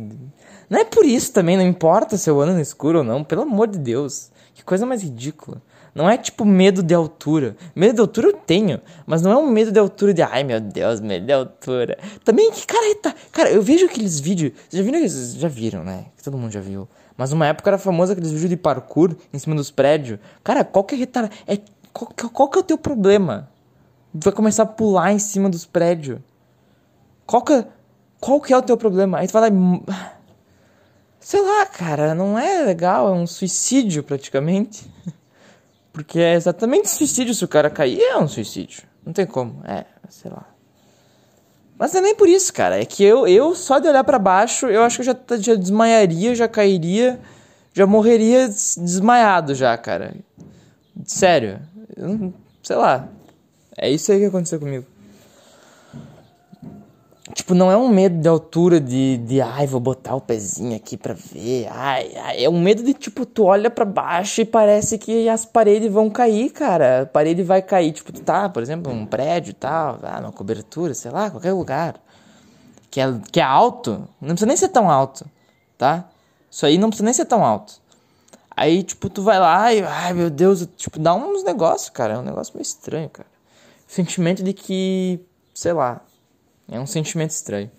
Não 0.69 0.79
é 0.79 0.85
por 0.85 1.05
isso 1.05 1.33
também, 1.33 1.57
não 1.57 1.65
importa 1.65 2.17
se 2.17 2.29
eu 2.29 2.39
ando 2.39 2.53
no 2.53 2.61
escuro 2.61 2.99
ou 2.99 3.03
não, 3.03 3.23
pelo 3.23 3.41
amor 3.41 3.67
de 3.67 3.77
Deus. 3.77 4.31
Que 4.53 4.63
coisa 4.63 4.85
mais 4.85 5.03
ridícula. 5.03 5.61
Não 5.93 6.09
é 6.09 6.17
tipo 6.17 6.45
medo 6.45 6.81
de 6.81 6.93
altura. 6.93 7.57
Medo 7.75 7.95
de 7.95 8.01
altura 8.01 8.27
eu 8.27 8.33
tenho, 8.33 8.79
mas 9.05 9.21
não 9.21 9.31
é 9.31 9.37
um 9.37 9.49
medo 9.49 9.71
de 9.71 9.79
altura 9.79 10.13
de 10.13 10.21
ai 10.21 10.43
meu 10.43 10.61
Deus, 10.61 11.01
medo 11.01 11.25
de 11.25 11.33
altura. 11.33 11.97
Também 12.23 12.51
que 12.51 12.65
cara, 12.65 12.95
tá, 13.01 13.15
cara, 13.31 13.49
eu 13.51 13.61
vejo 13.61 13.85
aqueles 13.85 14.19
vídeos, 14.19 14.53
já 14.69 14.81
viram, 14.81 15.07
já 15.07 15.47
viram, 15.47 15.83
né? 15.83 16.05
Todo 16.23 16.37
mundo 16.37 16.51
já 16.51 16.61
viu 16.61 16.87
mas 17.19 17.33
uma 17.33 17.45
época 17.45 17.69
era 17.69 17.77
famoso 17.77 18.13
aqueles 18.13 18.31
vídeos 18.31 18.49
de 18.49 18.55
parkour 18.55 19.13
em 19.33 19.37
cima 19.37 19.53
dos 19.53 19.69
prédios. 19.69 20.19
Cara, 20.41 20.63
qual 20.63 20.85
que 20.85 20.95
é 20.95 20.99
retar... 20.99 21.29
é 21.45 21.57
qual, 21.91 22.09
qual 22.31 22.47
que 22.47 22.57
é 22.57 22.61
o 22.61 22.63
teu 22.63 22.77
problema? 22.77 23.49
Vai 24.13 24.31
começar 24.31 24.63
a 24.63 24.65
pular 24.65 25.11
em 25.11 25.19
cima 25.19 25.49
dos 25.49 25.65
prédios. 25.65 26.21
Qual 27.25 27.41
que, 27.41 27.65
qual 28.21 28.39
que 28.39 28.53
é 28.53 28.57
o 28.57 28.61
teu 28.61 28.77
problema? 28.77 29.17
Aí 29.17 29.27
tu 29.27 29.33
vai 29.33 29.41
lá 29.41 29.47
e... 29.49 29.83
Sei 31.19 31.41
lá, 31.41 31.65
cara, 31.65 32.15
não 32.15 32.39
é 32.39 32.63
legal, 32.63 33.09
é 33.09 33.11
um 33.11 33.27
suicídio 33.27 34.01
praticamente. 34.01 34.89
Porque 35.91 36.19
é 36.19 36.35
exatamente 36.35 36.87
suicídio 36.87 37.35
se 37.35 37.43
o 37.43 37.49
cara 37.49 37.69
cair, 37.69 37.99
é 37.99 38.17
um 38.17 38.29
suicídio. 38.29 38.83
Não 39.05 39.11
tem 39.11 39.25
como, 39.25 39.61
é, 39.65 39.83
sei 40.07 40.31
lá. 40.31 40.47
Mas 41.79 41.93
não 41.93 42.01
é 42.01 42.03
nem 42.03 42.15
por 42.15 42.27
isso, 42.27 42.53
cara. 42.53 42.77
É 42.79 42.83
que 42.83 43.01
eu, 43.01 43.25
eu 43.25 43.55
só 43.55 43.79
de 43.79 43.87
olhar 43.87 44.03
para 44.03 44.19
baixo, 44.19 44.67
eu 44.67 44.83
acho 44.83 44.97
que 44.97 45.09
eu 45.09 45.13
já, 45.13 45.37
já 45.37 45.55
desmaiaria, 45.55 46.35
já 46.35 46.45
cairia, 46.45 47.17
já 47.73 47.87
morreria 47.87 48.49
desmaiado 48.49 49.55
já, 49.55 49.77
cara. 49.77 50.13
Sério. 51.05 51.61
sei 52.61 52.75
lá. 52.75 53.07
É 53.77 53.89
isso 53.89 54.11
aí 54.11 54.19
que 54.19 54.25
aconteceu 54.25 54.59
comigo. 54.59 54.85
Tipo, 57.33 57.53
não 57.53 57.71
é 57.71 57.77
um 57.77 57.87
medo 57.87 58.19
de 58.19 58.27
altura 58.27 58.81
de, 58.81 59.17
de 59.17 59.39
ai, 59.39 59.67
vou 59.67 59.79
botar 59.79 60.15
o 60.15 60.21
pezinho 60.21 60.75
aqui 60.75 60.97
pra 60.97 61.13
ver. 61.13 61.67
Ai, 61.71 62.11
ai, 62.17 62.43
é 62.43 62.49
um 62.49 62.59
medo 62.59 62.81
de 62.81 62.93
tipo, 62.93 63.25
tu 63.25 63.43
olha 63.43 63.69
para 63.69 63.85
baixo 63.85 64.41
e 64.41 64.45
parece 64.45 64.97
que 64.97 65.29
as 65.29 65.45
paredes 65.45 65.91
vão 65.91 66.09
cair, 66.09 66.51
cara. 66.51 67.03
A 67.03 67.05
parede 67.05 67.43
vai 67.43 67.61
cair, 67.61 67.91
tipo, 67.91 68.11
tu 68.11 68.21
tá, 68.21 68.49
por 68.49 68.63
exemplo, 68.63 68.91
um 68.91 69.05
prédio 69.05 69.51
e 69.51 69.53
tal, 69.53 69.99
ah, 70.01 70.19
uma 70.19 70.31
cobertura, 70.31 70.93
sei 70.95 71.11
lá, 71.11 71.29
qualquer 71.29 71.53
lugar. 71.53 71.99
Que 72.89 72.99
é, 72.99 73.05
que 73.31 73.39
é 73.39 73.43
alto, 73.43 74.07
não 74.19 74.29
precisa 74.29 74.47
nem 74.47 74.57
ser 74.57 74.69
tão 74.69 74.89
alto, 74.89 75.25
tá? 75.77 76.09
Isso 76.49 76.65
aí 76.65 76.79
não 76.79 76.89
precisa 76.89 77.05
nem 77.05 77.13
ser 77.13 77.25
tão 77.25 77.45
alto. 77.45 77.79
Aí, 78.57 78.83
tipo, 78.83 79.07
tu 79.09 79.21
vai 79.21 79.39
lá 79.39 79.71
e, 79.73 79.81
ai 79.83 80.13
meu 80.13 80.29
Deus, 80.29 80.67
tipo, 80.75 80.99
dá 80.99 81.13
uns 81.13 81.43
negócios, 81.43 81.89
cara. 81.89 82.15
É 82.15 82.17
um 82.17 82.23
negócio 82.23 82.53
meio 82.55 82.63
estranho, 82.63 83.09
cara. 83.09 83.29
O 83.87 83.91
sentimento 83.91 84.43
de 84.43 84.51
que, 84.51 85.19
sei 85.53 85.73
lá, 85.73 86.01
é 86.71 86.79
um 86.79 86.85
sentimento 86.85 87.31
estranho. 87.31 87.69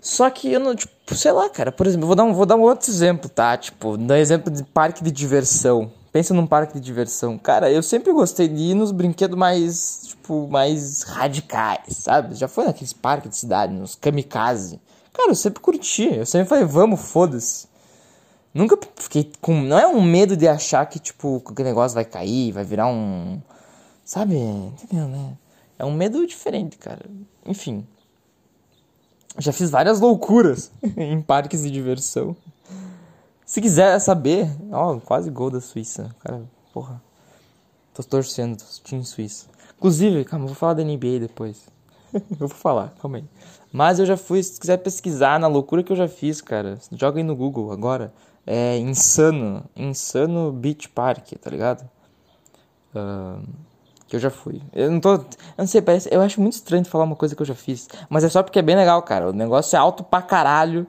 Só 0.00 0.30
que 0.30 0.52
eu 0.52 0.60
não, 0.60 0.74
tipo, 0.74 1.14
sei 1.14 1.32
lá, 1.32 1.48
cara, 1.48 1.72
por 1.72 1.86
exemplo, 1.86 2.06
vou 2.06 2.16
dar 2.16 2.24
um, 2.24 2.32
vou 2.32 2.46
dar 2.46 2.56
um 2.56 2.62
outro 2.62 2.90
exemplo, 2.90 3.28
tá? 3.28 3.56
Tipo, 3.56 3.96
dar 3.96 4.18
exemplo 4.18 4.52
de 4.52 4.62
parque 4.62 5.02
de 5.02 5.10
diversão. 5.10 5.92
Pensa 6.12 6.32
num 6.32 6.46
parque 6.46 6.74
de 6.74 6.80
diversão. 6.80 7.36
Cara, 7.36 7.70
eu 7.70 7.82
sempre 7.82 8.12
gostei 8.12 8.48
de 8.48 8.62
ir 8.62 8.74
nos 8.74 8.92
brinquedos 8.92 9.36
mais, 9.36 10.00
tipo, 10.06 10.48
mais 10.48 11.02
radicais, 11.02 11.96
sabe? 11.96 12.34
Já 12.34 12.48
foi 12.48 12.64
naqueles 12.64 12.92
parques 12.92 13.30
de 13.30 13.36
cidade, 13.36 13.74
nos 13.74 13.94
kamikaze. 13.94 14.80
Cara, 15.12 15.30
eu 15.30 15.34
sempre 15.34 15.60
curti. 15.60 16.14
Eu 16.14 16.24
sempre 16.24 16.48
falei, 16.48 16.64
vamos, 16.64 17.00
foda-se. 17.00 17.66
Nunca 18.54 18.78
fiquei 18.96 19.30
com. 19.40 19.60
Não 19.60 19.78
é 19.78 19.86
um 19.86 20.00
medo 20.00 20.36
de 20.36 20.48
achar 20.48 20.86
que, 20.86 20.98
tipo, 20.98 21.40
que 21.40 21.60
o 21.60 21.64
negócio 21.64 21.94
vai 21.94 22.04
cair, 22.04 22.52
vai 22.52 22.64
virar 22.64 22.86
um. 22.86 23.40
Sabe? 24.04 24.36
Entendeu, 24.36 25.06
né? 25.08 25.36
É 25.78 25.84
um 25.84 25.92
medo 25.92 26.26
diferente, 26.26 26.78
cara. 26.78 27.04
Enfim. 27.48 27.86
Já 29.38 29.52
fiz 29.52 29.70
várias 29.70 30.00
loucuras 30.00 30.70
em 30.96 31.20
parques 31.22 31.62
de 31.62 31.70
diversão. 31.70 32.36
Se 33.46 33.62
quiser 33.62 33.98
saber, 34.00 34.46
ó, 34.70 35.00
quase 35.00 35.30
gol 35.30 35.50
da 35.50 35.60
Suíça. 35.60 36.14
Cara, 36.20 36.42
porra. 36.72 37.02
Tô 37.94 38.02
torcendo, 38.02 38.62
time 38.84 39.04
Suíça. 39.04 39.46
Inclusive, 39.78 40.24
calma, 40.24 40.46
vou 40.46 40.54
falar 40.54 40.74
da 40.74 40.84
NBA 40.84 41.20
depois. 41.20 41.66
eu 42.12 42.20
vou 42.36 42.48
falar, 42.48 42.94
calma 43.00 43.16
aí. 43.18 43.24
Mas 43.72 43.98
eu 43.98 44.04
já 44.04 44.16
fui, 44.16 44.42
se 44.42 44.60
quiser 44.60 44.76
pesquisar 44.78 45.40
na 45.40 45.46
loucura 45.46 45.82
que 45.82 45.92
eu 45.92 45.96
já 45.96 46.08
fiz, 46.08 46.40
cara, 46.40 46.78
joga 46.92 47.18
aí 47.18 47.24
no 47.24 47.34
Google 47.34 47.72
agora. 47.72 48.12
É 48.46 48.76
insano, 48.78 49.64
insano 49.74 50.52
Beach 50.52 50.88
Park, 50.88 51.32
tá 51.40 51.50
ligado? 51.50 51.88
Uh, 52.94 53.42
que 54.08 54.16
eu 54.16 54.20
já 54.20 54.30
fui. 54.30 54.62
Eu 54.72 54.90
não 54.90 55.00
tô. 55.00 55.12
Eu 55.12 55.26
não 55.58 55.66
sei, 55.66 55.82
parece. 55.82 56.08
Eu 56.10 56.22
acho 56.22 56.40
muito 56.40 56.54
estranho 56.54 56.84
falar 56.84 57.04
uma 57.04 57.14
coisa 57.14 57.36
que 57.36 57.42
eu 57.42 57.46
já 57.46 57.54
fiz. 57.54 57.86
Mas 58.08 58.24
é 58.24 58.28
só 58.28 58.42
porque 58.42 58.58
é 58.58 58.62
bem 58.62 58.74
legal, 58.74 59.02
cara. 59.02 59.28
O 59.28 59.32
negócio 59.32 59.76
é 59.76 59.78
alto 59.78 60.02
pra 60.02 60.22
caralho. 60.22 60.86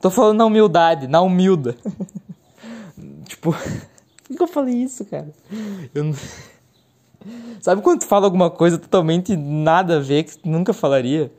Tô 0.00 0.08
falando 0.08 0.38
na 0.38 0.46
humildade, 0.46 1.08
na 1.08 1.20
humilda. 1.20 1.76
tipo. 3.26 3.54
Por 4.24 4.36
que 4.36 4.42
eu 4.42 4.48
falei 4.48 4.74
isso, 4.74 5.04
cara? 5.04 5.28
Eu 5.94 6.04
não... 6.04 6.14
Sabe 7.60 7.82
quando 7.82 8.00
tu 8.00 8.06
fala 8.06 8.24
alguma 8.24 8.50
coisa 8.50 8.78
totalmente 8.78 9.36
nada 9.36 9.96
a 9.96 10.00
ver, 10.00 10.24
que 10.24 10.38
tu 10.38 10.48
nunca 10.48 10.72
falaria? 10.72 11.30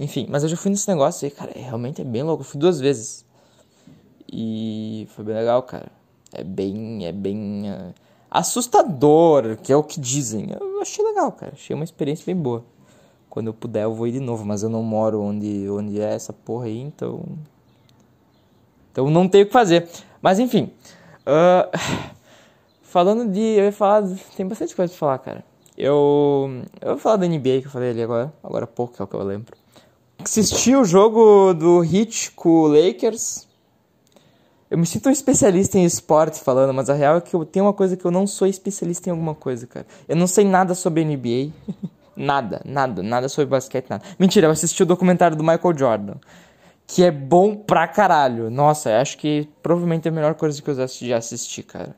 Enfim, 0.00 0.26
mas 0.28 0.42
eu 0.42 0.48
já 0.48 0.56
fui 0.56 0.70
nesse 0.70 0.88
negócio 0.88 1.26
e, 1.28 1.30
cara, 1.30 1.52
é, 1.54 1.60
realmente 1.60 2.00
é 2.00 2.04
bem 2.04 2.24
louco. 2.24 2.42
Eu 2.42 2.46
fui 2.46 2.58
duas 2.58 2.80
vezes. 2.80 3.24
E 4.30 5.06
foi 5.14 5.24
bem 5.24 5.34
legal, 5.34 5.62
cara. 5.62 5.86
É 6.32 6.42
bem. 6.42 7.06
É 7.06 7.12
bem. 7.12 7.70
Uh 7.70 8.03
assustador, 8.34 9.56
que 9.62 9.72
é 9.72 9.76
o 9.76 9.82
que 9.84 10.00
dizem. 10.00 10.48
Eu 10.50 10.82
achei 10.82 11.04
legal, 11.04 11.30
cara. 11.30 11.52
Achei 11.54 11.72
uma 11.72 11.84
experiência 11.84 12.26
bem 12.26 12.34
boa. 12.34 12.64
Quando 13.30 13.46
eu 13.46 13.54
puder, 13.54 13.84
eu 13.84 13.94
vou 13.94 14.08
ir 14.08 14.12
de 14.12 14.20
novo, 14.20 14.44
mas 14.44 14.64
eu 14.64 14.68
não 14.68 14.82
moro 14.82 15.22
onde, 15.22 15.68
onde 15.70 16.00
é 16.00 16.12
essa 16.12 16.32
porra 16.32 16.66
aí, 16.66 16.80
então. 16.80 17.22
Então 18.90 19.08
não 19.08 19.28
tenho 19.28 19.44
o 19.44 19.46
que 19.46 19.52
fazer. 19.52 19.88
Mas 20.20 20.40
enfim. 20.40 20.72
Uh, 21.20 21.78
falando 22.82 23.30
de. 23.30 23.40
Eu 23.40 23.64
ia 23.66 23.72
falar. 23.72 24.02
Tem 24.36 24.46
bastante 24.46 24.74
coisa 24.74 24.90
pra 24.90 24.98
falar, 24.98 25.18
cara. 25.18 25.44
Eu. 25.78 26.62
Eu 26.80 26.90
vou 26.90 26.98
falar 26.98 27.16
da 27.16 27.28
NBA 27.28 27.60
que 27.60 27.66
eu 27.66 27.70
falei 27.70 27.90
ali 27.90 28.02
agora. 28.02 28.32
Agora 28.42 28.64
há 28.64 28.68
pouco, 28.68 28.94
é 28.98 29.04
o 29.04 29.06
que 29.06 29.14
eu 29.14 29.22
lembro. 29.22 29.56
Assisti 30.18 30.74
o 30.74 30.84
jogo 30.84 31.54
do 31.54 31.84
Heat 31.84 32.32
com 32.32 32.48
o 32.48 32.66
Lakers. 32.66 33.46
Eu 34.70 34.78
me 34.78 34.86
sinto 34.86 35.08
um 35.08 35.12
especialista 35.12 35.78
em 35.78 35.84
esportes 35.84 36.40
falando, 36.40 36.72
mas 36.72 36.88
a 36.88 36.94
real 36.94 37.18
é 37.18 37.20
que 37.20 37.34
eu 37.34 37.44
tenho 37.44 37.66
uma 37.66 37.72
coisa 37.72 37.96
que 37.96 38.04
eu 38.04 38.10
não 38.10 38.26
sou 38.26 38.48
especialista 38.48 39.08
em 39.08 39.12
alguma 39.12 39.34
coisa, 39.34 39.66
cara. 39.66 39.86
Eu 40.08 40.16
não 40.16 40.26
sei 40.26 40.44
nada 40.44 40.74
sobre 40.74 41.04
NBA. 41.04 41.52
nada, 42.16 42.62
nada, 42.64 43.02
nada 43.02 43.28
sobre 43.28 43.46
basquete, 43.46 43.90
nada. 43.90 44.04
Mentira, 44.18 44.46
eu 44.46 44.50
assisti 44.50 44.82
o 44.82 44.86
documentário 44.86 45.36
do 45.36 45.44
Michael 45.44 45.78
Jordan. 45.78 46.14
Que 46.86 47.04
é 47.04 47.10
bom 47.10 47.54
pra 47.56 47.86
caralho. 47.86 48.50
Nossa, 48.50 48.98
acho 49.00 49.18
que 49.18 49.48
provavelmente 49.62 50.06
é 50.06 50.10
a 50.10 50.14
melhor 50.14 50.34
coisa 50.34 50.60
que 50.60 50.68
eu 50.68 50.74
já 50.74 51.16
assisti, 51.16 51.62
cara. 51.62 51.94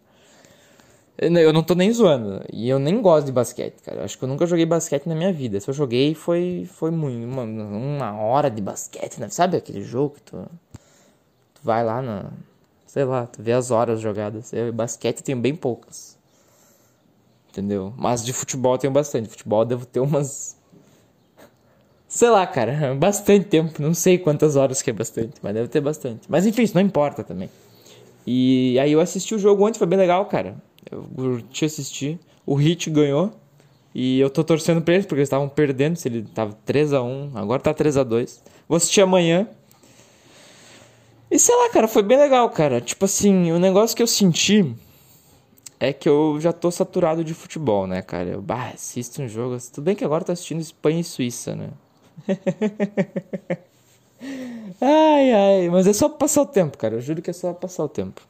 Eu 1.18 1.52
não 1.52 1.62
tô 1.62 1.74
nem 1.74 1.90
zoando. 1.90 2.44
E 2.52 2.68
eu 2.68 2.78
nem 2.78 3.00
gosto 3.00 3.26
de 3.26 3.32
basquete, 3.32 3.80
cara. 3.82 4.00
Eu 4.00 4.04
acho 4.04 4.18
que 4.18 4.24
eu 4.24 4.28
nunca 4.28 4.44
joguei 4.44 4.66
basquete 4.66 5.06
na 5.06 5.14
minha 5.14 5.32
vida. 5.32 5.58
Se 5.60 5.68
eu 5.68 5.74
joguei, 5.74 6.14
foi, 6.14 6.68
foi 6.70 6.90
muito. 6.90 7.24
Uma, 7.24 7.42
uma 7.42 8.20
hora 8.20 8.50
de 8.50 8.60
basquete, 8.60 9.18
né? 9.18 9.28
Sabe 9.30 9.56
aquele 9.56 9.82
jogo 9.82 10.16
que 10.16 10.22
tu, 10.22 10.46
tu 11.54 11.60
vai 11.64 11.82
lá 11.82 12.02
na 12.02 12.30
sei 12.96 13.04
lá, 13.04 13.26
tu 13.26 13.42
vê 13.42 13.52
as 13.52 13.70
horas 13.70 14.00
jogadas. 14.00 14.54
Eu, 14.54 14.72
basquete 14.72 15.22
tenho 15.22 15.36
bem 15.36 15.54
poucas. 15.54 16.16
Entendeu? 17.50 17.92
Mas 17.94 18.24
de 18.24 18.32
futebol 18.32 18.72
eu 18.72 18.78
tenho 18.78 18.92
bastante. 18.92 19.28
Futebol 19.28 19.60
eu 19.60 19.66
devo 19.66 19.84
ter 19.84 20.00
umas. 20.00 20.56
Sei 22.08 22.30
lá, 22.30 22.46
cara, 22.46 22.94
bastante 22.96 23.48
tempo. 23.48 23.82
Não 23.82 23.92
sei 23.92 24.16
quantas 24.16 24.56
horas 24.56 24.80
que 24.80 24.88
é 24.88 24.94
bastante, 24.94 25.34
mas 25.42 25.52
deve 25.52 25.68
ter 25.68 25.82
bastante. 25.82 26.22
Mas 26.26 26.46
enfim, 26.46 26.62
isso 26.62 26.74
não 26.74 26.80
importa 26.80 27.22
também. 27.22 27.50
E 28.26 28.78
aí 28.78 28.92
eu 28.92 29.00
assisti 29.00 29.34
o 29.34 29.38
jogo 29.38 29.66
ontem, 29.66 29.76
foi 29.76 29.86
bem 29.86 29.98
legal, 29.98 30.24
cara. 30.24 30.56
Eu 30.90 31.02
curti 31.02 31.66
assistir. 31.66 32.18
O 32.46 32.54
Hit 32.54 32.88
ganhou. 32.88 33.30
E 33.94 34.18
eu 34.18 34.30
tô 34.30 34.42
torcendo 34.42 34.80
pra 34.80 34.94
eles, 34.94 35.04
porque 35.04 35.20
eles 35.20 35.26
estavam 35.26 35.50
perdendo. 35.50 35.96
Se 35.96 36.08
ele 36.08 36.22
tava 36.34 36.56
3 36.64 36.94
a 36.94 37.02
1 37.02 37.32
agora 37.34 37.60
tá 37.60 37.74
3 37.74 37.98
a 37.98 38.02
2 38.02 38.42
Vou 38.66 38.76
assistir 38.76 39.02
amanhã. 39.02 39.46
E 41.30 41.38
sei 41.38 41.54
lá, 41.56 41.70
cara, 41.70 41.88
foi 41.88 42.02
bem 42.02 42.18
legal, 42.18 42.48
cara. 42.50 42.80
Tipo 42.80 43.04
assim, 43.04 43.50
o 43.52 43.58
negócio 43.58 43.96
que 43.96 44.02
eu 44.02 44.06
senti 44.06 44.74
é 45.78 45.92
que 45.92 46.08
eu 46.08 46.38
já 46.40 46.52
tô 46.52 46.70
saturado 46.70 47.24
de 47.24 47.34
futebol, 47.34 47.86
né, 47.86 48.00
cara? 48.02 48.30
Eu 48.30 48.42
bah, 48.42 48.70
assisto 48.74 49.20
um 49.22 49.28
jogo. 49.28 49.56
Tudo 49.72 49.84
bem 49.84 49.94
que 49.94 50.04
agora 50.04 50.22
eu 50.22 50.26
tô 50.26 50.32
assistindo 50.32 50.60
Espanha 50.60 51.00
e 51.00 51.04
Suíça, 51.04 51.54
né? 51.54 51.70
ai, 54.80 55.32
ai, 55.32 55.68
mas 55.68 55.86
é 55.86 55.92
só 55.92 56.08
passar 56.08 56.42
o 56.42 56.46
tempo, 56.46 56.78
cara. 56.78 56.94
Eu 56.94 57.00
juro 57.00 57.20
que 57.20 57.30
é 57.30 57.32
só 57.32 57.52
passar 57.52 57.84
o 57.84 57.88
tempo. 57.88 58.22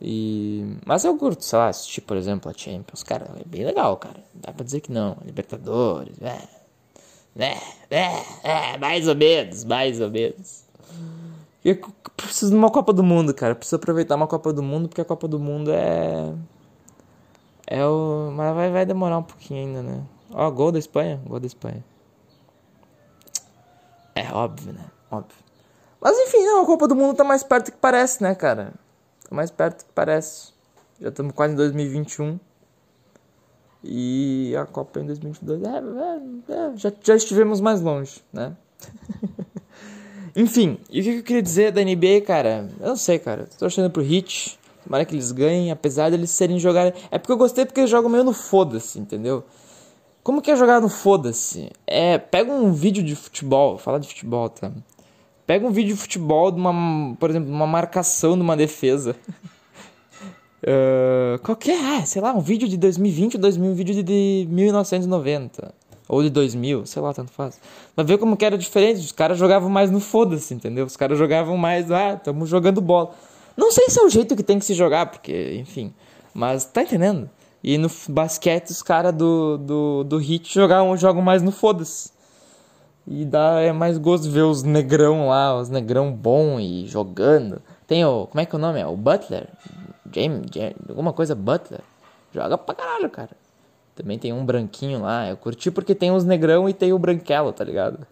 E... 0.00 0.78
Mas 0.84 1.04
eu 1.04 1.16
curto, 1.16 1.44
sei 1.44 1.58
lá, 1.58 1.68
assistir, 1.68 2.00
por 2.00 2.16
exemplo, 2.16 2.50
a 2.50 2.54
Champions. 2.54 3.02
Cara, 3.02 3.30
é 3.38 3.44
bem 3.44 3.64
legal, 3.64 3.96
cara. 3.98 4.24
Dá 4.34 4.52
pra 4.52 4.64
dizer 4.64 4.80
que 4.80 4.90
não. 4.90 5.18
Libertadores, 5.24 6.16
é. 6.22 6.40
É, 7.38 7.58
é, 7.90 8.24
é, 8.42 8.78
mais 8.78 9.06
ou 9.06 9.14
menos, 9.14 9.62
mais 9.64 10.00
ou 10.00 10.10
menos. 10.10 10.64
Eu 11.66 11.76
preciso 12.16 12.52
de 12.52 12.56
uma 12.56 12.70
Copa 12.70 12.92
do 12.92 13.02
Mundo, 13.02 13.34
cara. 13.34 13.52
preciso 13.52 13.74
aproveitar 13.74 14.14
uma 14.14 14.28
Copa 14.28 14.52
do 14.52 14.62
Mundo, 14.62 14.88
porque 14.88 15.00
a 15.00 15.04
Copa 15.04 15.26
do 15.26 15.40
Mundo 15.40 15.72
é. 15.72 16.32
É 17.66 17.84
o. 17.84 18.30
Mas 18.32 18.54
vai, 18.54 18.70
vai 18.70 18.86
demorar 18.86 19.18
um 19.18 19.24
pouquinho 19.24 19.66
ainda, 19.66 19.82
né? 19.82 20.04
Ó, 20.30 20.48
gol 20.48 20.70
da 20.70 20.78
Espanha. 20.78 21.20
Gol 21.26 21.40
da 21.40 21.46
Espanha. 21.48 21.84
É 24.14 24.32
óbvio, 24.32 24.74
né? 24.74 24.84
Óbvio. 25.10 25.36
Mas 26.00 26.16
enfim, 26.16 26.44
não, 26.44 26.62
a 26.62 26.66
Copa 26.66 26.86
do 26.86 26.94
Mundo 26.94 27.16
tá 27.16 27.24
mais 27.24 27.42
perto 27.42 27.72
que 27.72 27.78
parece, 27.78 28.22
né, 28.22 28.32
cara? 28.36 28.72
Tá 29.28 29.34
mais 29.34 29.50
perto 29.50 29.84
que 29.84 29.92
parece. 29.92 30.52
Já 31.00 31.08
estamos 31.08 31.34
quase 31.34 31.54
em 31.54 31.56
2021. 31.56 32.38
E 33.82 34.54
a 34.56 34.64
Copa 34.66 35.00
em 35.00 35.06
2022. 35.06 35.64
É, 35.64 35.66
é, 35.66 36.52
é, 36.52 36.76
já, 36.76 36.92
já 37.02 37.16
estivemos 37.16 37.60
mais 37.60 37.80
longe, 37.80 38.22
né? 38.32 38.56
Enfim, 40.36 40.76
e 40.90 41.00
o 41.00 41.02
que 41.02 41.10
eu 41.10 41.22
queria 41.22 41.42
dizer 41.42 41.72
da 41.72 41.82
NBA, 41.82 42.20
cara? 42.26 42.68
Eu 42.78 42.88
não 42.88 42.96
sei, 42.96 43.18
cara. 43.18 43.46
Tô 43.46 43.56
torcendo 43.56 43.90
pro 43.90 44.02
Hit. 44.02 44.58
Tomara 44.84 45.06
que 45.06 45.14
eles 45.14 45.32
ganhem, 45.32 45.70
apesar 45.70 46.10
deles 46.10 46.28
serem 46.28 46.58
jogar. 46.58 46.92
É 47.10 47.18
porque 47.18 47.32
eu 47.32 47.38
gostei 47.38 47.64
porque 47.64 47.80
eles 47.80 47.90
jogam 47.90 48.10
meio 48.10 48.22
no 48.22 48.34
foda-se, 48.34 49.00
entendeu? 49.00 49.42
Como 50.22 50.42
que 50.42 50.50
é 50.50 50.56
jogar 50.56 50.78
no 50.80 50.90
foda-se? 50.90 51.70
É, 51.86 52.18
pega 52.18 52.52
um 52.52 52.70
vídeo 52.70 53.02
de 53.02 53.16
futebol, 53.16 53.78
falar 53.78 53.98
de 53.98 54.08
futebol, 54.08 54.50
tá? 54.50 54.70
Pega 55.46 55.66
um 55.66 55.70
vídeo 55.70 55.94
de 55.94 56.00
futebol, 56.00 56.50
de 56.50 56.60
uma, 56.60 57.16
por 57.16 57.30
exemplo, 57.30 57.50
uma 57.50 57.66
marcação 57.66 58.36
de 58.36 58.42
uma 58.42 58.56
defesa. 58.56 59.16
uh, 60.62 61.38
qualquer, 61.42 61.78
ah, 61.82 62.04
sei 62.04 62.20
lá, 62.20 62.34
um 62.34 62.40
vídeo 62.40 62.68
de 62.68 62.76
2020 62.76 63.36
ou 63.36 63.40
2000, 63.40 63.70
um 63.70 63.74
vídeo 63.74 63.94
de, 63.94 64.02
de 64.02 64.46
1990. 64.50 65.72
Ou 66.08 66.22
de 66.22 66.30
2000, 66.30 66.86
sei 66.86 67.02
lá, 67.02 67.12
tanto 67.12 67.32
faz. 67.32 67.60
Vai 67.96 68.04
ver 68.04 68.18
como 68.18 68.36
que 68.36 68.44
era 68.44 68.56
diferente. 68.56 69.00
Os 69.00 69.12
caras 69.12 69.38
jogavam 69.38 69.68
mais 69.68 69.90
no 69.90 69.98
foda-se, 69.98 70.54
entendeu? 70.54 70.86
Os 70.86 70.96
caras 70.96 71.18
jogavam 71.18 71.56
mais, 71.56 71.90
ah, 71.90 72.14
estamos 72.14 72.48
jogando 72.48 72.80
bola. 72.80 73.12
Não 73.56 73.72
sei 73.72 73.88
se 73.88 73.98
é 73.98 74.02
o 74.02 74.08
jeito 74.08 74.36
que 74.36 74.42
tem 74.42 74.58
que 74.58 74.64
se 74.64 74.74
jogar, 74.74 75.06
porque, 75.06 75.56
enfim. 75.60 75.92
Mas 76.32 76.64
tá 76.64 76.82
entendendo? 76.82 77.28
E 77.64 77.78
no 77.78 77.90
basquete 78.08 78.70
os 78.70 78.82
caras 78.82 79.12
do, 79.14 79.58
do, 79.58 80.04
do 80.04 80.18
Hit 80.18 80.54
jogam, 80.54 80.96
jogam 80.96 81.22
mais 81.22 81.42
no 81.42 81.50
foda-se. 81.50 82.10
E 83.06 83.24
dá 83.24 83.60
é 83.60 83.72
mais 83.72 83.98
gosto 83.98 84.30
ver 84.30 84.42
os 84.42 84.62
negrão 84.62 85.28
lá, 85.28 85.58
os 85.58 85.68
negrão 85.68 86.12
bom 86.12 86.60
e 86.60 86.86
jogando. 86.86 87.62
Tem 87.86 88.04
o. 88.04 88.26
Como 88.26 88.40
é 88.40 88.46
que 88.46 88.54
é 88.54 88.58
o 88.58 88.60
nome? 88.60 88.80
É 88.80 88.86
o 88.86 88.96
Butler? 88.96 89.48
James, 90.12 90.46
James, 90.52 90.76
alguma 90.88 91.12
coisa 91.12 91.34
Butler. 91.34 91.80
Joga 92.34 92.58
pra 92.58 92.74
caralho, 92.74 93.08
cara. 93.08 93.30
Também 93.96 94.18
tem 94.18 94.30
um 94.30 94.44
branquinho 94.44 95.00
lá. 95.00 95.26
Eu 95.26 95.38
curti 95.38 95.70
porque 95.70 95.94
tem 95.94 96.12
os 96.12 96.22
negrão 96.22 96.68
e 96.68 96.74
tem 96.74 96.92
o 96.92 96.98
branquelo, 96.98 97.50
tá 97.50 97.64
ligado? 97.64 98.06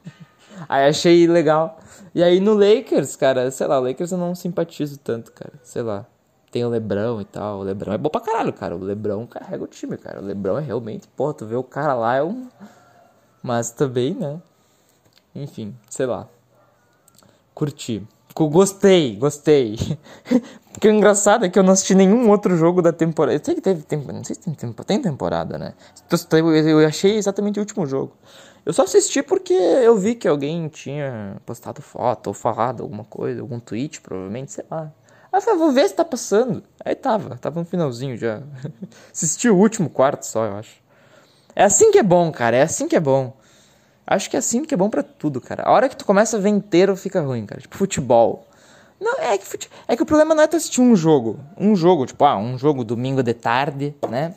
Aí 0.66 0.88
achei 0.88 1.26
legal. 1.26 1.78
E 2.14 2.22
aí 2.22 2.40
no 2.40 2.54
Lakers, 2.54 3.14
cara, 3.16 3.50
sei 3.50 3.66
lá, 3.66 3.78
Lakers 3.78 4.10
eu 4.10 4.18
não 4.18 4.34
simpatizo 4.34 4.98
tanto, 4.98 5.30
cara. 5.30 5.52
Sei 5.62 5.82
lá. 5.82 6.06
Tem 6.50 6.64
o 6.64 6.68
Lebrão 6.68 7.20
e 7.20 7.24
tal. 7.24 7.58
O 7.58 7.62
Lebrão 7.62 7.92
é 7.92 7.98
bom 7.98 8.08
pra 8.08 8.20
caralho, 8.20 8.52
cara. 8.52 8.74
O 8.74 8.78
Lebrão 8.78 9.26
carrega 9.26 9.62
o 9.62 9.66
time, 9.66 9.98
cara. 9.98 10.20
O 10.20 10.24
Lebrão 10.24 10.56
é 10.56 10.62
realmente, 10.62 11.06
pô, 11.08 11.34
tu 11.34 11.44
vê 11.44 11.56
o 11.56 11.62
cara 11.62 11.94
lá 11.94 12.16
é 12.16 12.22
um. 12.22 12.48
Mas 13.42 13.70
também, 13.70 14.14
né? 14.14 14.40
Enfim, 15.34 15.74
sei 15.90 16.06
lá. 16.06 16.26
Curti. 17.52 18.06
Gostei, 18.34 19.14
gostei. 19.14 19.76
Porque 20.72 20.88
o 20.88 20.90
engraçado 20.90 21.44
é 21.44 21.48
que 21.48 21.56
eu 21.56 21.62
não 21.62 21.72
assisti 21.72 21.94
nenhum 21.94 22.28
outro 22.28 22.56
jogo 22.56 22.82
da 22.82 22.92
temporada. 22.92 23.36
Eu 23.36 23.44
sei 23.44 23.54
que 23.54 23.60
teve 23.60 23.82
tempo. 23.82 24.12
Não 24.12 24.24
sei 24.24 24.34
se 24.34 24.42
tem, 24.42 24.54
tempo, 24.54 24.84
tem 24.84 25.00
temporada, 25.00 25.56
né? 25.56 25.74
Eu 26.66 26.84
achei 26.84 27.16
exatamente 27.16 27.60
o 27.60 27.62
último 27.62 27.86
jogo. 27.86 28.12
Eu 28.66 28.72
só 28.72 28.82
assisti 28.82 29.22
porque 29.22 29.52
eu 29.52 29.96
vi 29.96 30.16
que 30.16 30.26
alguém 30.26 30.66
tinha 30.68 31.36
postado 31.46 31.80
foto 31.80 32.28
ou 32.28 32.34
falado 32.34 32.82
alguma 32.82 33.04
coisa, 33.04 33.40
algum 33.40 33.60
tweet, 33.60 34.00
provavelmente, 34.00 34.52
sei 34.52 34.64
lá. 34.68 34.90
Aí 35.30 35.38
eu 35.38 35.42
falei, 35.42 35.58
vou 35.60 35.70
ver 35.70 35.88
se 35.88 35.94
tá 35.94 36.04
passando. 36.04 36.64
Aí 36.84 36.96
tava, 36.96 37.36
tava 37.36 37.60
no 37.60 37.66
finalzinho 37.66 38.16
já. 38.16 38.42
assisti 39.12 39.48
o 39.48 39.56
último 39.56 39.88
quarto 39.88 40.24
só, 40.24 40.44
eu 40.44 40.56
acho. 40.56 40.74
É 41.54 41.62
assim 41.62 41.92
que 41.92 41.98
é 41.98 42.02
bom, 42.02 42.32
cara, 42.32 42.56
é 42.56 42.62
assim 42.62 42.88
que 42.88 42.96
é 42.96 43.00
bom. 43.00 43.36
Acho 44.06 44.28
que 44.28 44.37
é 44.37 44.38
assim 44.38 44.64
que 44.64 44.75
é 44.75 44.76
bom 44.76 44.90
para 44.90 45.02
tudo, 45.02 45.40
cara. 45.40 45.62
A 45.64 45.73
hora 45.73 45.88
que 45.88 45.96
tu 45.96 46.04
começa 46.04 46.37
a 46.37 46.40
ver 46.40 46.50
inteiro 46.50 46.94
fica 46.96 47.20
ruim, 47.20 47.46
cara. 47.46 47.61
Tipo 47.61 47.76
futebol. 47.76 48.46
Não, 49.00 49.20
é 49.20 49.37
que, 49.37 49.44
fute... 49.44 49.70
é 49.88 49.96
que 49.96 50.02
o 50.02 50.06
problema 50.06 50.34
não 50.34 50.42
é 50.42 50.46
tu 50.46 50.56
assistir 50.56 50.80
um 50.80 50.94
jogo. 50.94 51.38
Um 51.58 51.75
jogo, 51.75 52.06
tipo, 52.06 52.25
ah, 52.25 52.37
um 52.37 52.56
jogo 52.56 52.84
domingo 52.84 53.23
de 53.23 53.34
tarde, 53.34 53.94
né? 54.08 54.34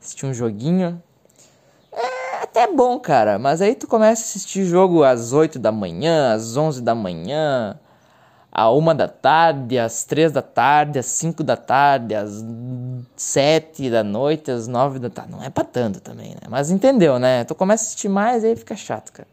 Assistir 0.00 0.26
um 0.26 0.32
joguinho. 0.32 1.02
É 1.92 2.42
até 2.42 2.66
bom, 2.66 2.98
cara. 3.00 3.38
Mas 3.38 3.60
aí 3.60 3.74
tu 3.74 3.86
começa 3.86 4.22
a 4.22 4.24
assistir 4.24 4.64
jogo 4.64 5.02
às 5.02 5.32
8 5.32 5.58
da 5.58 5.72
manhã, 5.72 6.32
às 6.34 6.56
11 6.56 6.82
da 6.82 6.94
manhã, 6.94 7.78
à 8.50 8.70
1 8.72 8.96
da 8.96 9.08
tarde, 9.08 9.78
às 9.78 10.04
3 10.04 10.32
da 10.32 10.42
tarde, 10.42 10.98
às 10.98 11.06
5 11.06 11.44
da 11.44 11.56
tarde, 11.56 12.14
às 12.14 12.44
7 13.16 13.90
da 13.90 14.02
noite, 14.02 14.50
às 14.50 14.66
9 14.66 14.98
da 14.98 15.10
tarde. 15.10 15.32
Não 15.32 15.42
é 15.42 15.50
pra 15.50 15.64
tanto 15.64 16.00
também, 16.00 16.30
né? 16.30 16.40
Mas 16.48 16.70
entendeu, 16.70 17.18
né? 17.18 17.44
Tu 17.44 17.54
começa 17.54 17.84
a 17.84 17.86
assistir 17.86 18.08
mais 18.08 18.44
aí 18.44 18.56
fica 18.56 18.74
chato, 18.74 19.12
cara. 19.12 19.28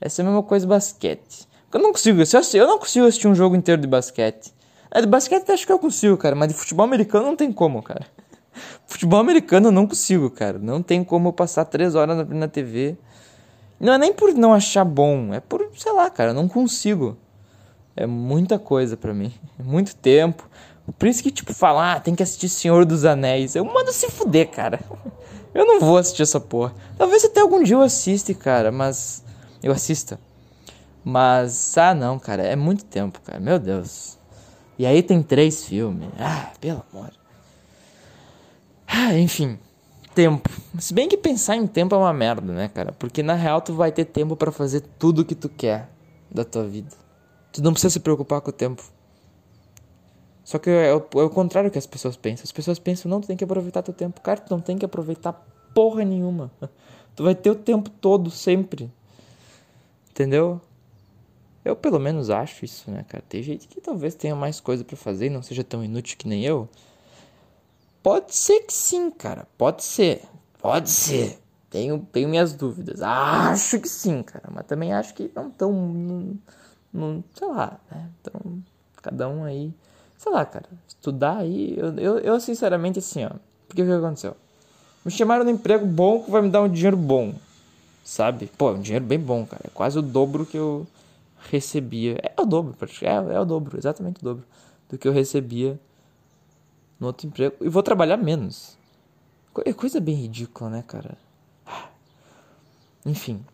Essa 0.00 0.20
é 0.20 0.24
a 0.24 0.26
mesma 0.26 0.42
coisa 0.42 0.66
basquete. 0.66 1.48
Eu 1.72 1.80
não 1.80 1.92
consigo, 1.92 2.20
eu 2.54 2.66
não 2.66 2.78
consigo 2.78 3.06
assistir 3.06 3.28
um 3.28 3.34
jogo 3.34 3.54
inteiro 3.54 3.80
de 3.80 3.86
basquete. 3.86 4.52
É, 4.90 5.00
de 5.00 5.06
basquete 5.06 5.50
acho 5.50 5.66
que 5.66 5.72
eu 5.72 5.78
consigo, 5.78 6.16
cara, 6.16 6.34
mas 6.34 6.48
de 6.48 6.54
futebol 6.54 6.84
americano 6.84 7.26
não 7.26 7.36
tem 7.36 7.52
como, 7.52 7.82
cara. 7.82 8.06
Futebol 8.86 9.20
americano 9.20 9.68
eu 9.68 9.72
não 9.72 9.86
consigo, 9.86 10.30
cara. 10.30 10.58
Não 10.58 10.82
tem 10.82 11.04
como 11.04 11.28
eu 11.28 11.32
passar 11.32 11.66
três 11.66 11.94
horas 11.94 12.16
na, 12.16 12.24
na 12.24 12.48
TV. 12.48 12.96
Não 13.78 13.92
é 13.92 13.98
nem 13.98 14.12
por 14.12 14.32
não 14.34 14.54
achar 14.54 14.84
bom, 14.84 15.32
é 15.32 15.40
por, 15.40 15.70
sei 15.76 15.92
lá, 15.92 16.10
cara, 16.10 16.30
eu 16.30 16.34
não 16.34 16.48
consigo. 16.48 17.16
É 18.00 18.06
muita 18.06 18.60
coisa 18.60 18.96
para 18.96 19.12
mim. 19.12 19.32
É 19.58 19.62
muito 19.64 19.96
tempo. 19.96 20.48
Por 20.96 21.08
isso 21.08 21.22
que, 21.22 21.32
tipo, 21.32 21.52
falar, 21.52 21.94
ah, 21.94 22.00
tem 22.00 22.14
que 22.14 22.22
assistir 22.22 22.48
Senhor 22.48 22.84
dos 22.84 23.04
Anéis. 23.04 23.56
Eu 23.56 23.64
mando 23.64 23.92
se 23.92 24.08
fuder, 24.08 24.48
cara. 24.48 24.80
Eu 25.52 25.66
não 25.66 25.80
vou 25.80 25.96
assistir 25.96 26.22
essa 26.22 26.38
porra. 26.38 26.72
Talvez 26.96 27.24
até 27.24 27.40
algum 27.40 27.62
dia 27.62 27.74
eu 27.74 27.80
assista, 27.80 28.32
cara, 28.34 28.70
mas. 28.70 29.24
Eu 29.60 29.72
assista. 29.72 30.20
Mas, 31.02 31.76
ah, 31.76 31.94
não, 31.94 32.18
cara, 32.18 32.42
é 32.42 32.54
muito 32.54 32.84
tempo, 32.84 33.20
cara. 33.22 33.40
Meu 33.40 33.58
Deus. 33.58 34.18
E 34.78 34.86
aí 34.86 35.02
tem 35.02 35.20
três 35.20 35.64
filmes. 35.64 36.10
Ah, 36.20 36.52
pelo 36.60 36.84
amor. 36.92 37.10
Ah, 38.86 39.18
enfim. 39.18 39.58
Tempo. 40.14 40.48
Se 40.78 40.94
bem 40.94 41.08
que 41.08 41.16
pensar 41.16 41.56
em 41.56 41.66
tempo 41.66 41.94
é 41.94 41.98
uma 41.98 42.12
merda, 42.12 42.52
né, 42.52 42.68
cara? 42.68 42.92
Porque 42.92 43.22
na 43.22 43.34
real 43.34 43.60
tu 43.60 43.72
vai 43.74 43.90
ter 43.90 44.04
tempo 44.04 44.36
para 44.36 44.52
fazer 44.52 44.82
tudo 44.98 45.22
o 45.22 45.24
que 45.24 45.34
tu 45.34 45.48
quer 45.48 45.88
da 46.30 46.44
tua 46.44 46.64
vida. 46.64 47.07
Tu 47.58 47.64
não 47.64 47.72
precisa 47.72 47.90
se 47.90 47.98
preocupar 47.98 48.40
com 48.40 48.50
o 48.50 48.52
tempo. 48.52 48.84
Só 50.44 50.60
que 50.60 50.70
é 50.70 50.94
o, 50.94 51.04
é 51.14 51.24
o 51.24 51.28
contrário 51.28 51.72
que 51.72 51.76
as 51.76 51.86
pessoas 51.86 52.16
pensam. 52.16 52.44
As 52.44 52.52
pessoas 52.52 52.78
pensam, 52.78 53.10
não, 53.10 53.20
tu 53.20 53.26
tem 53.26 53.36
que 53.36 53.42
aproveitar 53.42 53.82
teu 53.82 53.92
tempo. 53.92 54.20
Cara, 54.20 54.38
tu 54.40 54.48
não 54.48 54.60
tem 54.60 54.78
que 54.78 54.84
aproveitar 54.84 55.32
porra 55.74 56.04
nenhuma. 56.04 56.52
Tu 57.16 57.24
vai 57.24 57.34
ter 57.34 57.50
o 57.50 57.56
tempo 57.56 57.90
todo, 57.90 58.30
sempre. 58.30 58.88
Entendeu? 60.08 60.60
Eu 61.64 61.74
pelo 61.74 61.98
menos 61.98 62.30
acho 62.30 62.64
isso, 62.64 62.88
né, 62.92 63.04
cara? 63.08 63.24
Tem 63.28 63.42
gente 63.42 63.66
que 63.66 63.80
talvez 63.80 64.14
tenha 64.14 64.36
mais 64.36 64.60
coisa 64.60 64.84
para 64.84 64.96
fazer 64.96 65.26
e 65.26 65.30
não 65.30 65.42
seja 65.42 65.64
tão 65.64 65.82
inútil 65.82 66.16
que 66.16 66.28
nem 66.28 66.44
eu. 66.44 66.68
Pode 68.04 68.36
ser 68.36 68.60
que 68.60 68.72
sim, 68.72 69.10
cara. 69.10 69.48
Pode 69.58 69.82
ser. 69.82 70.22
Pode 70.60 70.90
ser. 70.90 71.40
Tenho, 71.68 72.06
tenho 72.12 72.28
minhas 72.28 72.54
dúvidas. 72.54 73.02
Acho 73.02 73.80
que 73.80 73.88
sim, 73.88 74.22
cara. 74.22 74.48
Mas 74.54 74.64
também 74.64 74.92
acho 74.92 75.12
que 75.12 75.28
não 75.34 75.50
tão. 75.50 75.72
Não, 75.72 76.38
não, 76.92 77.22
sei 77.34 77.48
lá, 77.48 77.78
né? 77.90 78.10
Então, 78.20 78.62
cada 79.02 79.28
um 79.28 79.44
aí. 79.44 79.72
Sei 80.16 80.32
lá, 80.32 80.44
cara. 80.44 80.66
Estudar 80.86 81.38
aí. 81.38 81.74
Eu, 81.76 81.94
eu, 81.98 82.18
eu 82.18 82.40
sinceramente, 82.40 82.98
assim, 82.98 83.24
ó. 83.24 83.30
Porque 83.66 83.82
o 83.82 83.86
que 83.86 83.92
aconteceu? 83.92 84.36
Me 85.04 85.10
chamaram 85.10 85.44
no 85.44 85.50
emprego 85.50 85.86
bom 85.86 86.22
que 86.22 86.30
vai 86.30 86.42
me 86.42 86.50
dar 86.50 86.62
um 86.62 86.68
dinheiro 86.68 86.96
bom. 86.96 87.34
Sabe? 88.04 88.46
Pô, 88.58 88.72
um 88.72 88.80
dinheiro 88.80 89.04
bem 89.04 89.18
bom, 89.18 89.46
cara. 89.46 89.62
É 89.66 89.70
quase 89.70 89.98
o 89.98 90.02
dobro 90.02 90.46
que 90.46 90.56
eu 90.56 90.86
recebia. 91.50 92.18
É 92.22 92.40
o 92.40 92.44
dobro, 92.44 92.74
é, 93.02 93.34
é 93.34 93.40
o 93.40 93.44
dobro, 93.44 93.78
exatamente 93.78 94.20
o 94.20 94.24
dobro 94.24 94.44
do 94.88 94.98
que 94.98 95.06
eu 95.06 95.12
recebia 95.12 95.78
no 96.98 97.08
outro 97.08 97.26
emprego. 97.26 97.56
E 97.60 97.68
vou 97.68 97.82
trabalhar 97.82 98.16
menos. 98.16 98.76
É 99.64 99.72
coisa 99.72 100.00
bem 100.00 100.14
ridícula, 100.14 100.70
né, 100.70 100.84
cara? 100.86 101.16
Enfim. 103.04 103.44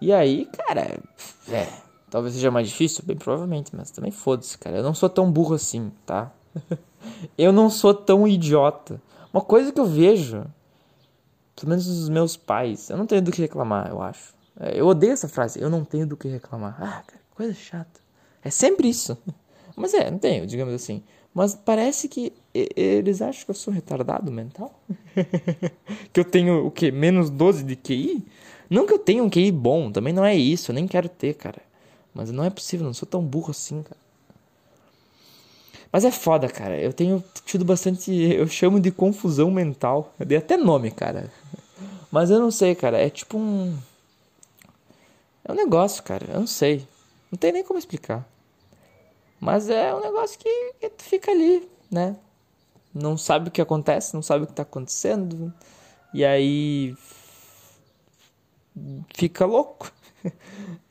E 0.00 0.12
aí, 0.12 0.46
cara, 0.46 0.98
é. 1.48 1.89
Talvez 2.10 2.34
seja 2.34 2.50
mais 2.50 2.68
difícil, 2.68 3.04
bem 3.06 3.16
provavelmente, 3.16 3.74
mas 3.74 3.90
também 3.90 4.10
foda-se, 4.10 4.58
cara. 4.58 4.78
Eu 4.78 4.82
não 4.82 4.94
sou 4.94 5.08
tão 5.08 5.30
burro 5.30 5.54
assim, 5.54 5.92
tá? 6.04 6.32
eu 7.38 7.52
não 7.52 7.70
sou 7.70 7.94
tão 7.94 8.26
idiota. 8.26 9.00
Uma 9.32 9.40
coisa 9.40 9.70
que 9.70 9.78
eu 9.78 9.86
vejo, 9.86 10.44
pelo 11.54 11.70
menos 11.70 11.86
os 11.86 12.08
meus 12.08 12.36
pais, 12.36 12.90
eu 12.90 12.96
não 12.96 13.06
tenho 13.06 13.22
do 13.22 13.30
que 13.30 13.40
reclamar, 13.40 13.88
eu 13.88 14.02
acho. 14.02 14.34
É, 14.58 14.78
eu 14.78 14.86
odeio 14.88 15.12
essa 15.12 15.28
frase, 15.28 15.60
eu 15.60 15.70
não 15.70 15.84
tenho 15.84 16.06
do 16.06 16.16
que 16.16 16.26
reclamar. 16.26 16.76
Ah, 16.80 17.02
cara, 17.06 17.22
coisa 17.34 17.54
chata. 17.54 18.00
É 18.42 18.50
sempre 18.50 18.88
isso. 18.88 19.16
Mas 19.76 19.94
é, 19.94 20.10
não 20.10 20.18
tenho, 20.18 20.46
digamos 20.46 20.74
assim. 20.74 21.04
Mas 21.32 21.54
parece 21.54 22.08
que 22.08 22.32
eles 22.52 23.22
acham 23.22 23.44
que 23.44 23.50
eu 23.52 23.54
sou 23.54 23.72
retardado 23.72 24.32
mental. 24.32 24.82
que 26.12 26.18
eu 26.18 26.24
tenho 26.24 26.66
o 26.66 26.72
quê? 26.72 26.90
Menos 26.90 27.30
12 27.30 27.62
de 27.62 27.76
QI? 27.76 28.26
Não 28.68 28.84
que 28.84 28.92
eu 28.92 28.98
tenha 28.98 29.22
um 29.22 29.30
QI 29.30 29.52
bom, 29.52 29.92
também 29.92 30.12
não 30.12 30.24
é 30.24 30.34
isso, 30.34 30.70
eu 30.70 30.74
nem 30.74 30.88
quero 30.88 31.08
ter, 31.08 31.34
cara. 31.34 31.69
Mas 32.14 32.30
não 32.30 32.44
é 32.44 32.50
possível, 32.50 32.86
não 32.86 32.94
sou 32.94 33.08
tão 33.08 33.22
burro 33.22 33.50
assim, 33.50 33.82
cara. 33.82 34.00
Mas 35.92 36.04
é 36.04 36.10
foda, 36.10 36.48
cara. 36.48 36.78
Eu 36.78 36.92
tenho 36.92 37.22
tido 37.44 37.64
bastante. 37.64 38.12
Eu 38.12 38.46
chamo 38.46 38.78
de 38.78 38.90
confusão 38.90 39.50
mental. 39.50 40.14
Eu 40.18 40.26
dei 40.26 40.38
até 40.38 40.56
nome, 40.56 40.90
cara. 40.90 41.32
Mas 42.10 42.30
eu 42.30 42.38
não 42.38 42.50
sei, 42.50 42.74
cara. 42.74 42.98
É 42.98 43.10
tipo 43.10 43.36
um. 43.38 43.76
É 45.44 45.52
um 45.52 45.54
negócio, 45.54 46.02
cara. 46.02 46.26
Eu 46.28 46.40
não 46.40 46.46
sei. 46.46 46.86
Não 47.30 47.38
tem 47.38 47.52
nem 47.52 47.64
como 47.64 47.78
explicar. 47.78 48.26
Mas 49.40 49.68
é 49.68 49.94
um 49.94 50.00
negócio 50.00 50.38
que, 50.38 50.74
que 50.80 50.90
tu 50.90 51.02
fica 51.02 51.30
ali, 51.30 51.68
né? 51.90 52.16
Não 52.92 53.16
sabe 53.16 53.48
o 53.48 53.50
que 53.50 53.60
acontece, 53.60 54.14
não 54.14 54.22
sabe 54.22 54.44
o 54.44 54.46
que 54.46 54.52
tá 54.52 54.62
acontecendo. 54.62 55.52
E 56.14 56.24
aí. 56.24 56.94
Fica 59.14 59.44
louco. 59.44 59.92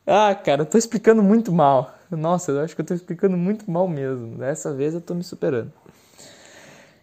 ah, 0.10 0.36
cara, 0.36 0.62
eu 0.62 0.66
tô 0.66 0.78
explicando 0.78 1.22
muito 1.22 1.52
mal. 1.52 1.96
Nossa, 2.10 2.52
eu 2.52 2.62
acho 2.62 2.76
que 2.76 2.82
eu 2.82 2.86
tô 2.86 2.94
explicando 2.94 3.38
muito 3.38 3.70
mal 3.70 3.88
mesmo. 3.88 4.38
Dessa 4.38 4.74
vez 4.74 4.94
eu 4.94 5.02
tô 5.02 5.14
me 5.14 5.24
superando. 5.24 5.72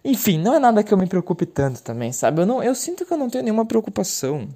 Enfim, 0.04 0.38
não 0.38 0.54
é 0.54 0.58
nada 0.58 0.82
que 0.82 0.92
eu 0.92 0.98
me 0.98 1.06
preocupe 1.06 1.46
tanto 1.46 1.82
também, 1.82 2.12
sabe? 2.12 2.42
Eu, 2.42 2.46
não, 2.46 2.62
eu 2.62 2.74
sinto 2.74 3.04
que 3.04 3.12
eu 3.12 3.16
não 3.18 3.30
tenho 3.30 3.44
nenhuma 3.44 3.66
preocupação 3.66 4.48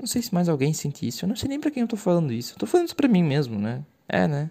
não 0.00 0.06
sei 0.06 0.22
se 0.22 0.32
mais 0.32 0.48
alguém 0.48 0.72
sente 0.72 1.06
isso. 1.06 1.24
Eu 1.24 1.28
não 1.28 1.36
sei 1.36 1.48
nem 1.48 1.60
pra 1.60 1.70
quem 1.70 1.82
eu 1.82 1.88
tô 1.88 1.96
falando 1.96 2.32
isso. 2.32 2.54
Eu 2.54 2.58
tô 2.58 2.66
falando 2.66 2.86
isso 2.86 2.96
pra 2.96 3.06
mim 3.06 3.22
mesmo, 3.22 3.58
né? 3.58 3.84
É, 4.08 4.26
né? 4.26 4.50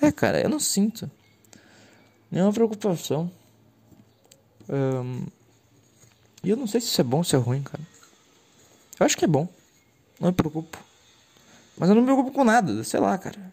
É, 0.00 0.12
cara, 0.12 0.40
eu 0.40 0.48
não 0.48 0.60
sinto 0.60 1.10
nenhuma 2.30 2.52
preocupação. 2.52 3.30
E 6.42 6.48
eu 6.48 6.56
não 6.56 6.68
sei 6.68 6.80
se 6.80 6.86
isso 6.86 7.00
é 7.00 7.04
bom 7.04 7.18
ou 7.18 7.24
se 7.24 7.34
é 7.34 7.38
ruim, 7.38 7.62
cara. 7.62 7.82
Eu 8.98 9.04
acho 9.04 9.16
que 9.16 9.24
é 9.24 9.28
bom. 9.28 9.48
Não 10.20 10.28
me 10.28 10.34
preocupo. 10.34 10.78
Mas 11.78 11.88
eu 11.88 11.94
não 11.94 12.02
me 12.02 12.06
preocupo 12.06 12.32
com 12.32 12.44
nada, 12.44 12.82
sei 12.84 13.00
lá, 13.00 13.16
cara. 13.18 13.52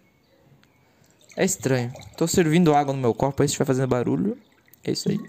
É 1.36 1.44
estranho. 1.44 1.92
Tô 2.16 2.28
servindo 2.28 2.74
água 2.74 2.94
no 2.94 3.02
meu 3.02 3.14
copo, 3.14 3.42
aí 3.42 3.48
se 3.48 3.54
estiver 3.54 3.66
fazendo 3.66 3.88
barulho. 3.88 4.38
É 4.84 4.92
isso 4.92 5.10
aí. 5.10 5.20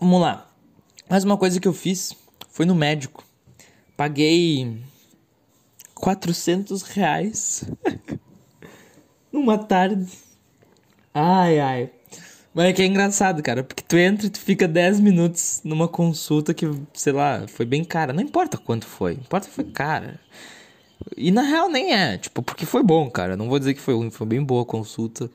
Vamos 0.00 0.20
lá. 0.20 0.50
Mais 1.08 1.24
uma 1.24 1.36
coisa 1.36 1.60
que 1.60 1.68
eu 1.68 1.74
fiz 1.74 2.14
foi 2.48 2.64
no 2.64 2.74
médico. 2.74 3.22
Paguei 3.96 4.82
400 5.94 6.82
reais 6.82 7.64
numa 9.30 9.58
tarde. 9.58 10.10
Ai, 11.12 11.60
ai. 11.60 11.99
Mas 12.52 12.66
é 12.66 12.72
que 12.72 12.82
é 12.82 12.84
engraçado, 12.84 13.42
cara, 13.42 13.62
porque 13.62 13.82
tu 13.86 13.96
entra 13.96 14.26
e 14.26 14.30
tu 14.30 14.40
fica 14.40 14.66
10 14.66 14.98
minutos 15.00 15.60
numa 15.62 15.86
consulta 15.86 16.52
que, 16.52 16.68
sei 16.92 17.12
lá, 17.12 17.46
foi 17.46 17.64
bem 17.64 17.84
cara. 17.84 18.12
Não 18.12 18.22
importa 18.22 18.58
quanto 18.58 18.86
foi, 18.86 19.12
importa 19.12 19.48
que 19.48 19.54
foi 19.54 19.64
cara. 19.64 20.18
E 21.16 21.30
na 21.30 21.42
real 21.42 21.68
nem 21.68 21.94
é, 21.94 22.18
tipo, 22.18 22.42
porque 22.42 22.66
foi 22.66 22.82
bom, 22.82 23.08
cara. 23.08 23.36
Não 23.36 23.48
vou 23.48 23.58
dizer 23.58 23.74
que 23.74 23.80
foi 23.80 23.94
ruim, 23.94 24.10
foi 24.10 24.26
bem 24.26 24.42
boa 24.42 24.62
a 24.62 24.66
consulta. 24.66 25.30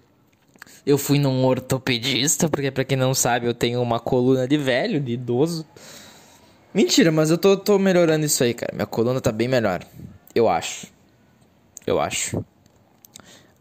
Eu 0.86 0.98
fui 0.98 1.18
num 1.18 1.44
ortopedista, 1.46 2.50
porque 2.50 2.70
para 2.70 2.84
quem 2.84 2.98
não 2.98 3.14
sabe, 3.14 3.48
eu 3.48 3.54
tenho 3.54 3.82
uma 3.82 4.00
coluna 4.00 4.48
de 4.48 4.58
velho, 4.58 5.00
de 5.00 5.14
idoso. 5.14 5.66
Mentira, 6.74 7.12
mas 7.12 7.32
eu 7.32 7.38
tô, 7.38 7.56
tô 7.56 7.80
melhorando 7.80 8.26
isso 8.26 8.44
aí, 8.44 8.54
cara. 8.54 8.74
Minha 8.76 8.86
coluna 8.86 9.22
tá 9.22 9.32
bem 9.32 9.48
melhor. 9.48 9.84
Eu 10.36 10.50
acho. 10.50 10.88
Eu 11.88 12.00
acho. 12.00 12.44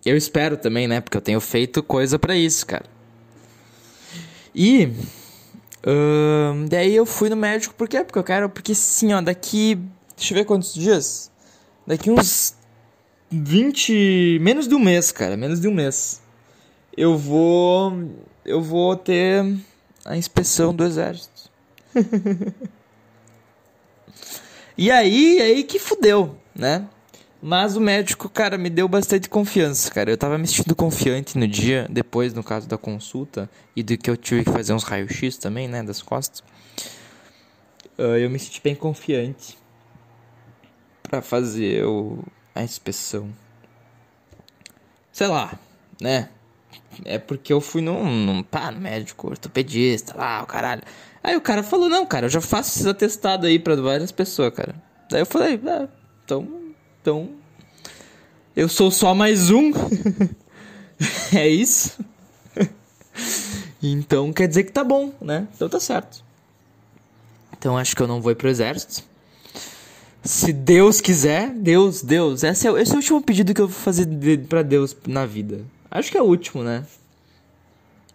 Eu 0.05 0.17
espero 0.17 0.57
também, 0.57 0.89
né? 0.89 1.01
Porque 1.01 1.17
eu 1.17 1.23
tenho 1.23 1.41
feito 1.41 1.83
coisa 1.83 2.19
para 2.19 2.37
isso, 2.37 2.67
cara. 2.67 2.85
E. 4.55 4.87
Uh, 5.87 6.67
daí 6.69 6.95
eu 6.95 7.05
fui 7.05 7.29
no 7.29 7.37
médico, 7.37 7.75
por 7.75 7.89
quê? 7.89 8.05
Porque 8.05 8.19
eu 8.19 8.25
quero. 8.25 8.49
Porque 8.49 8.75
sim, 8.75 9.13
ó, 9.13 9.21
daqui. 9.21 9.79
Deixa 10.17 10.33
eu 10.33 10.39
ver 10.39 10.45
quantos 10.45 10.73
dias. 10.75 11.31
Daqui 11.87 12.11
uns 12.11 12.55
20. 13.31 14.39
Menos 14.41 14.69
de 14.69 14.75
um 14.75 14.79
mês, 14.79 15.11
cara. 15.11 15.37
Menos 15.37 15.61
de 15.61 15.69
um 15.69 15.75
mês. 15.75 16.23
Eu 16.97 17.19
vou. 17.19 18.09
Eu 18.45 18.63
vou 18.63 18.95
ter 18.95 19.45
a 20.05 20.17
inspeção 20.17 20.75
do 20.75 20.85
exército. 20.85 21.51
e 24.77 24.91
aí, 24.91 25.41
aí 25.41 25.65
que 25.65 25.79
fudeu, 25.79 26.37
né? 26.55 26.87
Mas 27.47 27.77
o 27.77 27.81
médico, 27.81 28.27
cara, 28.31 28.57
me 28.57 28.71
deu 28.71 28.89
bastante 28.89 29.29
confiança, 29.29 29.91
cara. 29.91 30.11
Eu 30.11 30.17
tava 30.17 30.39
me 30.39 30.47
sentindo 30.47 30.75
confiante 30.75 31.37
no 31.37 31.47
dia, 31.47 31.87
depois, 31.91 32.33
no 32.33 32.43
caso 32.43 32.67
da 32.67 32.79
consulta, 32.79 33.51
e 33.77 33.83
do 33.83 33.99
que 33.99 34.09
eu 34.09 34.17
tive 34.17 34.45
que 34.45 34.51
fazer 34.51 34.73
uns 34.73 34.83
raios-x 34.83 35.37
também, 35.37 35.69
né, 35.69 35.83
das 35.83 36.01
costas. 36.01 36.43
Uh, 37.99 38.17
eu 38.17 38.31
me 38.31 38.39
senti 38.39 38.63
bem 38.65 38.75
confiante 38.75 39.59
para 41.03 41.21
fazer 41.21 41.85
o, 41.85 42.25
a 42.55 42.63
inspeção. 42.63 43.29
Sei 45.13 45.27
lá, 45.27 45.53
né? 46.01 46.31
É 47.05 47.19
porque 47.19 47.53
eu 47.53 47.61
fui 47.61 47.83
num, 47.83 48.25
num 48.25 48.43
pá, 48.43 48.71
no 48.71 48.81
médico, 48.81 49.29
ortopedista, 49.29 50.17
lá, 50.17 50.43
o 50.43 50.47
caralho. 50.47 50.83
Aí 51.23 51.37
o 51.37 51.43
cara 51.43 51.63
falou, 51.63 51.91
não, 51.91 52.07
cara, 52.07 52.25
eu 52.25 52.31
já 52.31 52.41
faço 52.41 52.71
esses 52.71 52.87
atestados 52.87 53.47
aí 53.47 53.59
pra 53.59 53.77
várias 53.77 54.11
pessoas, 54.11 54.55
cara. 54.55 54.75
Daí 55.11 55.21
eu 55.21 55.27
falei, 55.27 55.61
ah, 55.67 55.87
então 56.25 56.64
então, 57.05 57.29
eu 58.57 58.67
sou 58.67 58.91
só 58.91 59.15
mais 59.15 59.51
um. 59.51 59.73
é 61.37 61.47
isso. 61.47 62.03
então 63.83 64.33
quer 64.33 64.49
dizer 64.49 64.65
que 64.65 64.73
tá 64.73 64.83
bom, 64.83 65.13
né? 65.21 65.47
Então 65.55 65.69
tá 65.69 65.79
certo. 65.79 66.25
Então 67.53 67.77
acho 67.77 67.95
que 67.95 68.01
eu 68.01 68.07
não 68.07 68.23
vou 68.23 68.33
ir 68.33 68.37
pro 68.37 68.49
exército. 68.49 69.05
Se 70.23 70.51
Deus 70.51 71.03
quiser, 71.03 71.51
Deus, 71.51 72.01
Deus. 72.01 72.43
Esse 72.43 72.67
é, 72.67 72.71
esse 72.81 72.93
é 72.93 72.95
o 72.95 72.97
último 72.97 73.21
pedido 73.21 73.53
que 73.53 73.61
eu 73.61 73.69
vou 73.69 73.79
fazer 73.79 74.07
de, 74.07 74.39
pra 74.39 74.63
Deus 74.63 74.97
na 75.07 75.27
vida. 75.27 75.61
Acho 75.91 76.11
que 76.11 76.17
é 76.17 76.23
o 76.23 76.27
último, 76.27 76.65
né? 76.65 76.87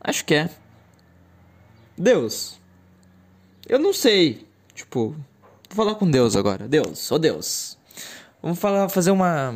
Acho 0.02 0.26
que 0.26 0.34
é. 0.34 0.50
Deus. 1.96 2.60
Eu 3.68 3.78
não 3.78 3.94
sei. 3.94 4.48
Tipo, 4.74 5.16
vou 5.70 5.76
falar 5.76 5.94
com 5.94 6.10
Deus 6.10 6.36
agora. 6.36 6.68
Deus, 6.68 7.12
ô 7.12 7.16
oh 7.16 7.20
Deus. 7.20 7.78
Vamos 8.42 8.60
falar, 8.60 8.90
fazer 8.90 9.12
uma. 9.12 9.56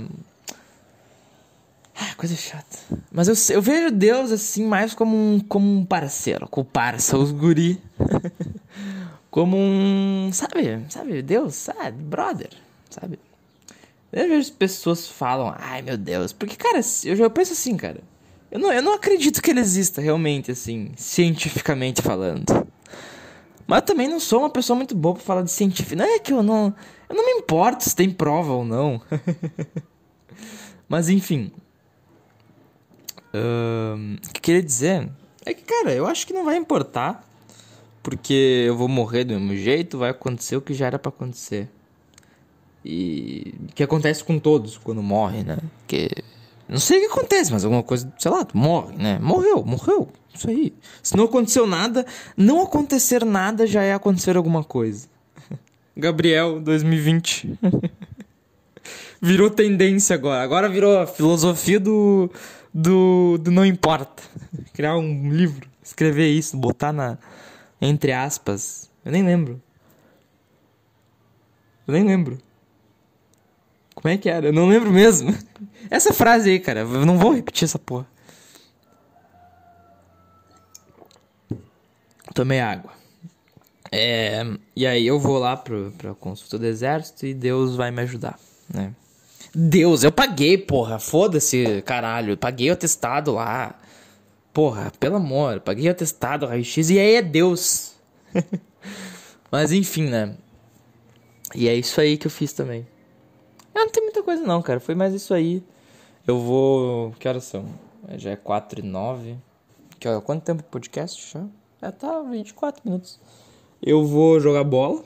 Ah, 1.95 2.15
coisa 2.15 2.35
chata. 2.35 2.77
Mas 3.11 3.27
eu, 3.27 3.55
eu 3.55 3.61
vejo 3.61 3.91
Deus 3.91 4.31
assim 4.31 4.65
mais 4.65 4.93
como 4.93 5.15
um, 5.15 5.39
como 5.39 5.71
um 5.71 5.85
parceiro, 5.85 6.47
com 6.47 6.63
parça, 6.63 7.17
os 7.17 7.31
guri. 7.31 7.81
como 9.31 9.55
um. 9.57 10.29
Sabe? 10.33 10.85
Sabe? 10.89 11.21
Deus, 11.21 11.55
sabe? 11.55 11.91
Brother, 11.91 12.49
sabe? 12.89 13.19
Eu 14.11 14.27
vejo 14.27 14.51
pessoas 14.53 15.07
falam, 15.07 15.55
ai 15.57 15.81
meu 15.81 15.97
Deus. 15.97 16.33
Porque, 16.33 16.55
cara, 16.55 16.79
eu 17.03 17.15
já 17.15 17.29
penso 17.29 17.53
assim, 17.53 17.75
cara. 17.77 18.01
Eu 18.51 18.59
não, 18.59 18.71
eu 18.71 18.83
não 18.83 18.93
acredito 18.93 19.41
que 19.41 19.49
ele 19.49 19.59
exista 19.59 19.99
realmente, 19.99 20.51
assim, 20.51 20.91
cientificamente 20.95 22.03
falando. 22.03 22.67
Mas 23.65 23.81
também 23.83 24.07
não 24.07 24.19
sou 24.19 24.39
uma 24.39 24.49
pessoa 24.49 24.75
muito 24.75 24.95
boa 24.95 25.15
pra 25.15 25.23
falar 25.23 25.41
de 25.41 25.51
científico. 25.51 25.95
Não 25.95 26.05
é 26.05 26.19
que 26.19 26.33
eu 26.33 26.43
não. 26.43 26.73
Eu 27.09 27.15
não 27.15 27.25
me 27.25 27.41
importo 27.41 27.83
se 27.83 27.95
tem 27.95 28.09
prova 28.09 28.51
ou 28.53 28.65
não. 28.65 29.01
Mas 30.87 31.09
enfim. 31.09 31.51
Um, 33.33 34.15
o 34.15 34.31
que 34.31 34.37
eu 34.37 34.41
queria 34.41 34.61
dizer 34.61 35.09
é 35.45 35.53
que, 35.53 35.63
cara, 35.63 35.93
eu 35.93 36.05
acho 36.05 36.27
que 36.27 36.33
não 36.33 36.45
vai 36.45 36.57
importar. 36.57 37.27
Porque 38.01 38.65
eu 38.67 38.75
vou 38.75 38.89
morrer 38.89 39.23
do 39.23 39.39
mesmo 39.39 39.55
jeito, 39.55 39.97
vai 39.97 40.09
acontecer 40.09 40.57
o 40.57 40.61
que 40.61 40.73
já 40.73 40.87
era 40.87 40.99
para 40.99 41.09
acontecer. 41.09 41.69
E 42.83 43.55
que 43.73 43.81
acontece 43.81 44.21
com 44.25 44.37
todos 44.37 44.77
quando 44.77 45.01
morre, 45.01 45.41
né? 45.41 45.57
Que 45.87 46.09
não 46.67 46.79
sei 46.79 46.97
o 46.97 47.01
que 47.01 47.17
acontece, 47.17 47.51
mas 47.51 47.63
alguma 47.63 47.81
coisa, 47.81 48.11
sei 48.17 48.29
lá, 48.29 48.45
morre, 48.53 48.97
né? 48.97 49.19
Morreu, 49.19 49.63
morreu. 49.63 50.09
Isso 50.33 50.49
aí. 50.49 50.73
Se 51.01 51.15
não 51.15 51.25
aconteceu 51.25 51.67
nada, 51.67 52.05
não 52.35 52.61
acontecer 52.63 53.23
nada 53.23 53.67
já 53.67 53.83
é 53.83 53.93
acontecer 53.93 54.35
alguma 54.35 54.63
coisa. 54.63 55.07
Gabriel 55.95 56.59
2020. 56.59 57.59
virou 59.23 59.49
tendência 59.49 60.13
agora. 60.13 60.43
Agora 60.43 60.67
virou 60.67 60.99
a 60.99 61.07
filosofia 61.07 61.79
do, 61.79 62.29
do, 62.73 63.37
do 63.39 63.51
não 63.51 63.65
importa. 63.65 64.21
Criar 64.73 64.97
um 64.97 65.31
livro, 65.31 65.67
escrever 65.81 66.29
isso, 66.29 66.57
botar 66.57 66.91
na 66.91 67.17
entre 67.81 68.11
aspas. 68.11 68.89
Eu 69.03 69.11
nem 69.11 69.23
lembro. 69.23 69.61
Eu 71.87 71.93
nem 71.93 72.03
lembro. 72.03 72.37
Como 73.93 74.13
é 74.13 74.17
que 74.17 74.29
era? 74.29 74.47
Eu 74.47 74.53
não 74.53 74.67
lembro 74.67 74.91
mesmo. 74.91 75.35
Essa 75.89 76.13
frase 76.13 76.49
aí, 76.49 76.59
cara. 76.59 76.81
Eu 76.81 77.05
não 77.05 77.17
vou 77.17 77.33
repetir 77.33 77.65
essa 77.65 77.79
porra. 77.79 78.07
Tomei 82.33 82.59
água. 82.59 82.91
É, 83.91 84.43
e 84.75 84.87
aí 84.87 85.05
eu 85.05 85.19
vou 85.19 85.37
lá 85.37 85.55
pro, 85.55 85.93
pra 85.97 86.15
consulta 86.15 86.57
do 86.57 86.65
exército 86.65 87.27
e 87.27 87.33
Deus 87.33 87.75
vai 87.75 87.91
me 87.91 88.01
ajudar, 88.01 88.39
né? 88.73 88.93
Deus, 89.53 90.03
eu 90.03 90.11
paguei, 90.11 90.57
porra. 90.57 90.97
Foda-se, 90.97 91.83
caralho. 91.83 92.35
Paguei 92.35 92.71
o 92.71 92.73
atestado 92.73 93.33
lá. 93.33 93.79
Porra, 94.51 94.91
pelo 94.99 95.17
amor. 95.17 95.59
Paguei 95.59 95.87
o 95.87 95.91
atestado, 95.91 96.47
raio-x. 96.47 96.89
E 96.89 96.99
aí 96.99 97.15
é 97.15 97.21
Deus. 97.21 97.93
Mas 99.51 99.71
enfim, 99.71 100.09
né? 100.09 100.35
E 101.53 101.67
é 101.67 101.75
isso 101.75 102.01
aí 102.01 102.17
que 102.17 102.25
eu 102.25 102.31
fiz 102.31 102.51
também. 102.51 102.87
Não 103.75 103.87
tem 103.89 104.01
muita 104.01 104.23
coisa 104.23 104.41
não, 104.43 104.59
cara. 104.63 104.79
Foi 104.79 104.95
mais 104.95 105.13
isso 105.13 105.35
aí. 105.35 105.61
Eu 106.25 106.39
vou... 106.39 107.11
Que 107.19 107.27
horas 107.27 107.43
são? 107.43 107.65
Já 108.17 108.31
é 108.31 108.35
4 108.35 108.79
e 108.79 108.83
9. 108.83 109.37
Que, 109.99 110.09
quanto 110.21 110.43
tempo 110.43 110.63
de 110.63 110.69
podcast 110.69 111.31
já? 111.31 111.45
Já 111.83 111.91
tá 111.91 112.21
24 112.21 112.81
minutos. 112.85 113.19
Eu 113.81 114.05
vou 114.05 114.39
jogar 114.39 114.63
bola. 114.63 115.03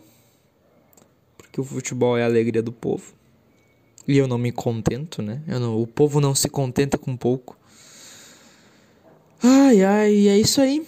Porque 1.35 1.59
o 1.59 1.63
futebol 1.63 2.15
é 2.15 2.21
a 2.21 2.27
alegria 2.27 2.61
do 2.61 2.71
povo. 2.71 3.15
E 4.07 4.15
eu 4.15 4.27
não 4.27 4.37
me 4.37 4.51
contento, 4.51 5.23
né? 5.23 5.41
Eu 5.47 5.59
não, 5.59 5.81
o 5.81 5.87
povo 5.87 6.21
não 6.21 6.35
se 6.35 6.47
contenta 6.47 6.95
com 6.95 7.17
pouco. 7.17 7.57
Ai, 9.41 9.83
ai, 9.83 10.27
é 10.27 10.37
isso 10.37 10.61
aí. 10.61 10.87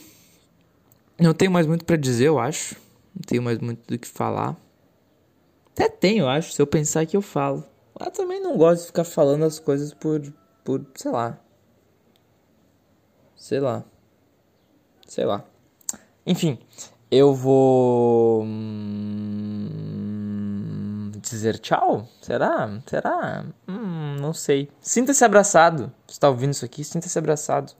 Não 1.19 1.33
tenho 1.33 1.49
mais 1.49 1.65
muito 1.65 1.83
para 1.83 1.95
dizer, 1.95 2.27
eu 2.27 2.37
acho. 2.37 2.75
Não 3.15 3.23
tenho 3.25 3.41
mais 3.41 3.57
muito 3.57 3.81
do 3.87 3.97
que 3.97 4.07
falar. 4.07 4.55
Até 5.71 5.89
tenho, 5.89 6.25
eu 6.25 6.29
acho. 6.29 6.51
Se 6.51 6.61
eu 6.61 6.67
pensar 6.67 7.03
que 7.07 7.17
eu 7.17 7.21
falo. 7.21 7.63
Mas 7.99 8.09
também 8.09 8.39
não 8.39 8.55
gosto 8.55 8.81
de 8.81 8.87
ficar 8.87 9.05
falando 9.05 9.43
as 9.43 9.57
coisas 9.57 9.91
por. 9.91 10.21
por. 10.63 10.85
sei 10.93 11.11
lá. 11.11 11.39
Sei 13.35 13.59
lá. 13.59 13.83
Sei 15.07 15.25
lá. 15.25 15.43
Enfim, 16.29 16.59
eu 17.09 17.33
vou. 17.33 18.43
Hum, 18.43 19.49
dizer 21.19 21.57
tchau? 21.57 22.07
Será? 22.21 22.69
Será? 22.85 23.43
Hum, 23.67 24.17
não 24.21 24.31
sei. 24.31 24.69
Sinta-se 24.79 25.25
abraçado. 25.25 25.91
Você 26.05 26.13
está 26.13 26.29
ouvindo 26.29 26.51
isso 26.51 26.63
aqui? 26.63 26.83
Sinta-se 26.83 27.17
abraçado. 27.17 27.73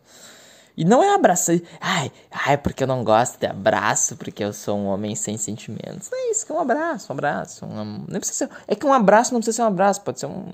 E 0.76 0.84
não 0.84 1.04
é 1.04 1.14
abraço. 1.14 1.52
Ai, 1.80 2.12
ai, 2.32 2.58
porque 2.58 2.82
eu 2.82 2.88
não 2.88 3.04
gosto 3.04 3.40
de 3.40 3.46
abraço, 3.46 4.18
porque 4.18 4.44
eu 4.44 4.52
sou 4.52 4.80
um 4.80 4.88
homem 4.88 5.14
sem 5.14 5.38
sentimentos. 5.38 6.10
Não 6.10 6.18
é 6.18 6.32
isso, 6.32 6.44
que 6.44 6.52
é 6.52 6.56
um 6.56 6.60
abraço, 6.60 7.14
um 7.14 7.14
abraço. 7.14 7.68
Um, 7.68 8.06
não 8.08 8.20
precisa 8.20 8.48
ser, 8.48 8.50
é 8.68 8.74
que 8.74 8.84
um 8.84 8.94
abraço 8.94 9.32
não 9.32 9.42
precisa 9.42 9.58
ser 9.58 9.62
um 9.62 9.68
abraço, 9.68 10.02
pode 10.02 10.20
ser 10.20 10.26
um, 10.26 10.48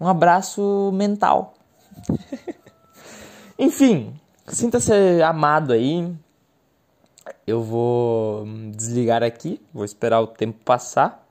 um 0.00 0.06
abraço 0.06 0.92
mental. 0.94 1.54
Enfim, 3.58 4.14
sinta-se 4.46 4.92
amado 5.22 5.72
aí. 5.72 6.08
Eu 7.50 7.64
vou 7.64 8.44
desligar 8.76 9.24
aqui, 9.24 9.60
vou 9.74 9.84
esperar 9.84 10.20
o 10.20 10.26
tempo 10.28 10.60
passar. 10.64 11.26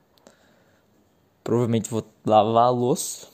Provavelmente 1.42 1.90
vou 1.90 2.04
lavar 2.26 2.64
a 2.64 2.68
louça. 2.68 3.28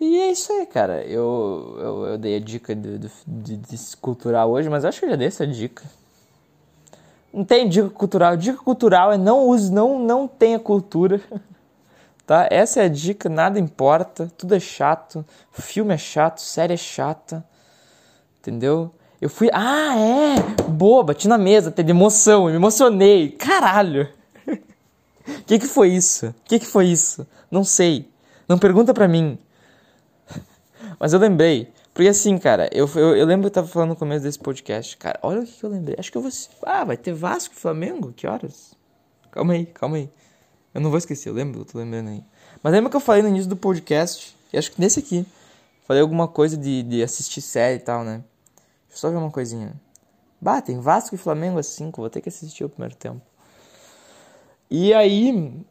E 0.00 0.20
é 0.20 0.30
isso 0.30 0.52
aí, 0.52 0.66
cara. 0.66 1.04
Eu, 1.04 1.76
eu, 1.80 2.06
eu 2.06 2.18
dei 2.18 2.36
a 2.36 2.40
dica 2.40 2.76
de, 2.76 2.96
de 3.26 3.96
cultural 4.00 4.52
hoje, 4.52 4.68
mas 4.68 4.84
acho 4.84 5.00
que 5.00 5.06
eu 5.06 5.10
já 5.10 5.16
dei 5.16 5.26
essa 5.26 5.44
dica. 5.44 5.82
Não 7.34 7.44
tem 7.44 7.68
dica 7.68 7.90
cultural. 7.90 8.36
Dica 8.36 8.62
cultural 8.62 9.12
é 9.12 9.18
não 9.18 9.48
use, 9.48 9.72
não, 9.72 9.98
não 9.98 10.28
tenha 10.28 10.60
cultura. 10.60 11.20
Tá? 12.24 12.46
Essa 12.48 12.82
é 12.82 12.84
a 12.84 12.88
dica, 12.88 13.28
nada 13.28 13.58
importa, 13.58 14.30
tudo 14.38 14.54
é 14.54 14.60
chato, 14.60 15.26
filme 15.50 15.92
é 15.92 15.98
chato, 15.98 16.40
série 16.40 16.74
é 16.74 16.76
chata. 16.76 17.44
Entendeu? 18.38 18.94
Eu 19.20 19.28
fui. 19.28 19.50
Ah, 19.52 19.94
é! 19.96 20.62
Boa, 20.62 21.04
bati 21.04 21.28
na 21.28 21.36
mesa, 21.36 21.70
teve 21.70 21.90
emoção, 21.90 22.46
eu 22.46 22.50
me 22.50 22.56
emocionei. 22.56 23.32
Caralho! 23.32 24.08
O 24.46 25.44
que, 25.44 25.58
que 25.58 25.66
foi 25.66 25.90
isso? 25.90 26.28
O 26.28 26.34
que, 26.44 26.58
que 26.58 26.66
foi 26.66 26.86
isso? 26.86 27.26
Não 27.50 27.62
sei. 27.62 28.08
Não 28.48 28.58
pergunta 28.58 28.94
pra 28.94 29.06
mim. 29.06 29.38
Mas 30.98 31.12
eu 31.12 31.18
lembrei. 31.18 31.70
Porque 31.92 32.08
assim, 32.08 32.38
cara, 32.38 32.70
eu, 32.72 32.88
eu, 32.94 33.16
eu, 33.16 33.26
lembro 33.26 33.42
que 33.42 33.48
eu 33.48 33.62
tava 33.62 33.66
falando 33.66 33.90
no 33.90 33.96
começo 33.96 34.24
desse 34.24 34.38
podcast. 34.38 34.96
Cara, 34.96 35.18
olha 35.22 35.40
o 35.40 35.44
que, 35.44 35.52
que 35.52 35.64
eu 35.64 35.70
lembrei. 35.70 35.96
Acho 35.98 36.10
que 36.10 36.16
eu 36.16 36.22
vou. 36.22 36.30
Ah, 36.62 36.84
vai 36.84 36.96
ter 36.96 37.12
Vasco 37.12 37.54
Flamengo? 37.54 38.14
Que 38.16 38.26
horas? 38.26 38.74
Calma 39.30 39.52
aí, 39.52 39.66
calma 39.66 39.96
aí. 39.96 40.08
Eu 40.72 40.80
não 40.80 40.88
vou 40.88 40.98
esquecer, 40.98 41.28
eu 41.28 41.34
lembro, 41.34 41.60
eu 41.60 41.64
tô 41.64 41.78
lembrando 41.78 42.08
aí. 42.08 42.24
Mas 42.62 42.72
lembra 42.72 42.88
que 42.88 42.96
eu 42.96 43.00
falei 43.00 43.22
no 43.22 43.28
início 43.28 43.50
do 43.50 43.56
podcast? 43.56 44.34
E 44.52 44.56
acho 44.56 44.72
que 44.72 44.80
nesse 44.80 45.00
aqui. 45.00 45.26
Falei 45.86 46.00
alguma 46.00 46.26
coisa 46.28 46.56
de, 46.56 46.84
de 46.84 47.02
assistir 47.02 47.40
série 47.40 47.76
e 47.76 47.80
tal, 47.80 48.04
né? 48.04 48.22
Deixa 48.90 49.06
eu 49.06 49.10
só 49.10 49.10
ver 49.10 49.16
uma 49.16 49.30
coisinha. 49.30 49.72
Bah, 50.40 50.60
tem 50.60 50.80
Vasco 50.80 51.14
e 51.14 51.18
Flamengo 51.18 51.58
às 51.58 51.66
5. 51.66 52.00
Vou 52.00 52.10
ter 52.10 52.20
que 52.20 52.28
assistir 52.28 52.64
o 52.64 52.68
primeiro 52.68 52.96
tempo. 52.96 53.20
E 54.68 54.92
aí. 54.92 55.64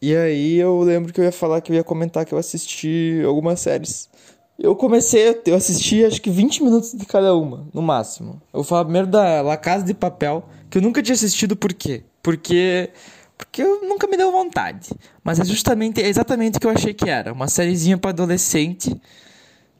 E 0.00 0.14
aí 0.14 0.56
eu 0.56 0.80
lembro 0.80 1.12
que 1.12 1.20
eu 1.20 1.24
ia 1.24 1.32
falar 1.32 1.60
que 1.60 1.72
eu 1.72 1.76
ia 1.76 1.82
comentar 1.82 2.24
que 2.24 2.32
eu 2.32 2.38
assisti 2.38 3.22
algumas 3.26 3.60
séries. 3.60 4.08
Eu 4.56 4.76
comecei, 4.76 5.40
eu 5.46 5.56
assisti 5.56 6.04
acho 6.04 6.22
que 6.22 6.30
20 6.30 6.62
minutos 6.62 6.92
de 6.92 7.04
cada 7.06 7.34
uma, 7.34 7.66
no 7.74 7.82
máximo. 7.82 8.40
Eu 8.52 8.58
vou 8.58 8.64
falar 8.64 8.84
primeiro 8.84 9.08
da 9.08 9.42
La 9.42 9.56
Casa 9.56 9.84
de 9.84 9.94
Papel, 9.94 10.44
que 10.70 10.78
eu 10.78 10.82
nunca 10.82 11.02
tinha 11.02 11.14
assistido 11.14 11.56
por 11.56 11.72
quê? 11.72 12.04
Porque 12.22 12.90
porque 13.36 13.62
eu 13.62 13.82
nunca 13.82 14.06
me 14.06 14.16
deu 14.16 14.30
vontade. 14.30 14.90
Mas 15.24 15.40
é 15.40 15.44
justamente 15.44 16.00
é 16.00 16.06
exatamente 16.06 16.58
o 16.58 16.60
que 16.60 16.66
eu 16.66 16.70
achei 16.70 16.94
que 16.94 17.10
era, 17.10 17.32
uma 17.32 17.48
sériezinha 17.48 17.98
para 17.98 18.10
adolescente 18.10 18.94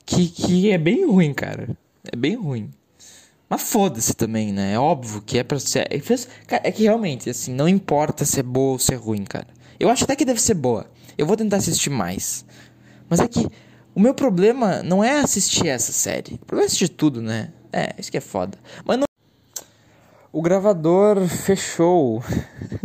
que 0.05 0.29
que 0.29 0.71
é 0.71 0.79
bem 0.79 1.07
ruim, 1.07 1.33
cara. 1.33 1.77
É 2.13 2.17
bem 2.17 2.35
ruim. 2.37 2.71
Mas 3.49 3.63
foda-se 3.63 4.15
também, 4.15 4.53
né? 4.53 4.73
É 4.73 4.79
óbvio 4.79 5.23
que 5.23 5.39
é 5.39 5.45
pra 5.45 5.59
ser. 5.59 5.87
É, 5.91 6.69
é 6.69 6.73
que 6.73 6.83
realmente, 6.83 7.31
assim, 7.31 7.53
não 7.53 7.69
importa 7.69 8.25
se 8.25 8.41
é 8.41 8.43
boa 8.43 8.73
ou 8.73 8.79
se 8.79 8.93
é 8.93 8.97
ruim, 8.97 9.25
cara. 9.25 9.47
Eu 9.79 9.89
acho 9.89 10.05
até 10.05 10.17
que 10.17 10.25
deve 10.25 10.41
ser 10.41 10.55
boa. 10.55 10.87
Eu 11.17 11.27
vou 11.27 11.37
tentar 11.37 11.59
assistir 11.59 11.91
mais. 11.91 12.45
Mas 13.09 13.21
é 13.21 13.29
que 13.29 13.47
o 13.95 14.01
meu 14.01 14.15
problema 14.15 14.83
não 14.83 15.05
é 15.05 15.21
assistir 15.21 15.69
essa 15.69 15.93
série. 15.93 16.35
O 16.35 16.47
problema 16.47 16.65
é 16.65 16.67
assistir 16.67 16.89
tudo, 16.89 17.23
né? 17.23 17.53
É, 17.73 17.95
isso 17.99 18.11
que 18.11 18.17
é 18.17 18.21
foda. 18.21 18.59
Mas 18.85 18.99
não... 18.99 19.05
O 20.33 20.43
gravador 20.43 21.27
fechou. 21.29 22.23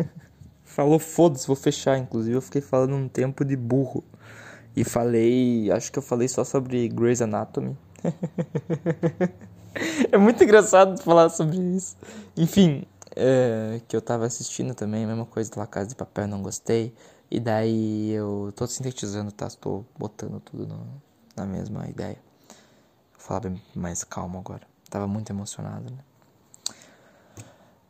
Falou, 0.63 0.99
foda-se, 0.99 1.47
vou 1.47 1.55
fechar. 1.55 1.97
Inclusive, 1.97 2.35
eu 2.35 2.41
fiquei 2.41 2.61
falando 2.61 2.95
um 2.95 3.07
tempo 3.07 3.43
de 3.43 3.55
burro. 3.55 4.03
E 4.75 4.83
falei. 4.83 5.71
Acho 5.71 5.91
que 5.91 5.99
eu 5.99 6.03
falei 6.03 6.27
só 6.27 6.43
sobre 6.43 6.87
Grey's 6.87 7.21
Anatomy. 7.21 7.77
é 10.11 10.17
muito 10.17 10.43
engraçado 10.43 11.01
falar 11.01 11.29
sobre 11.29 11.57
isso. 11.57 11.97
Enfim, 12.37 12.83
é, 13.15 13.81
que 13.87 13.95
eu 13.95 14.01
tava 14.01 14.25
assistindo 14.25 14.73
também, 14.73 15.05
mesma 15.05 15.25
coisa 15.25 15.51
da 15.51 15.67
Casa 15.67 15.89
de 15.89 15.95
Papel, 15.95 16.27
não 16.27 16.41
gostei. 16.41 16.93
E 17.29 17.39
daí 17.39 18.11
eu 18.11 18.51
tô 18.55 18.65
sintetizando, 18.65 19.31
tá? 19.31 19.47
Estou 19.47 19.85
botando 19.97 20.39
tudo 20.39 20.65
no, 20.65 20.87
na 21.35 21.45
mesma 21.45 21.87
ideia. 21.87 22.17
Vou 23.13 23.19
falar 23.19 23.41
bem 23.41 23.61
mais 23.75 24.03
calmo 24.03 24.39
agora. 24.39 24.63
Tava 24.89 25.07
muito 25.07 25.31
emocionado, 25.31 25.91
né? 25.91 25.99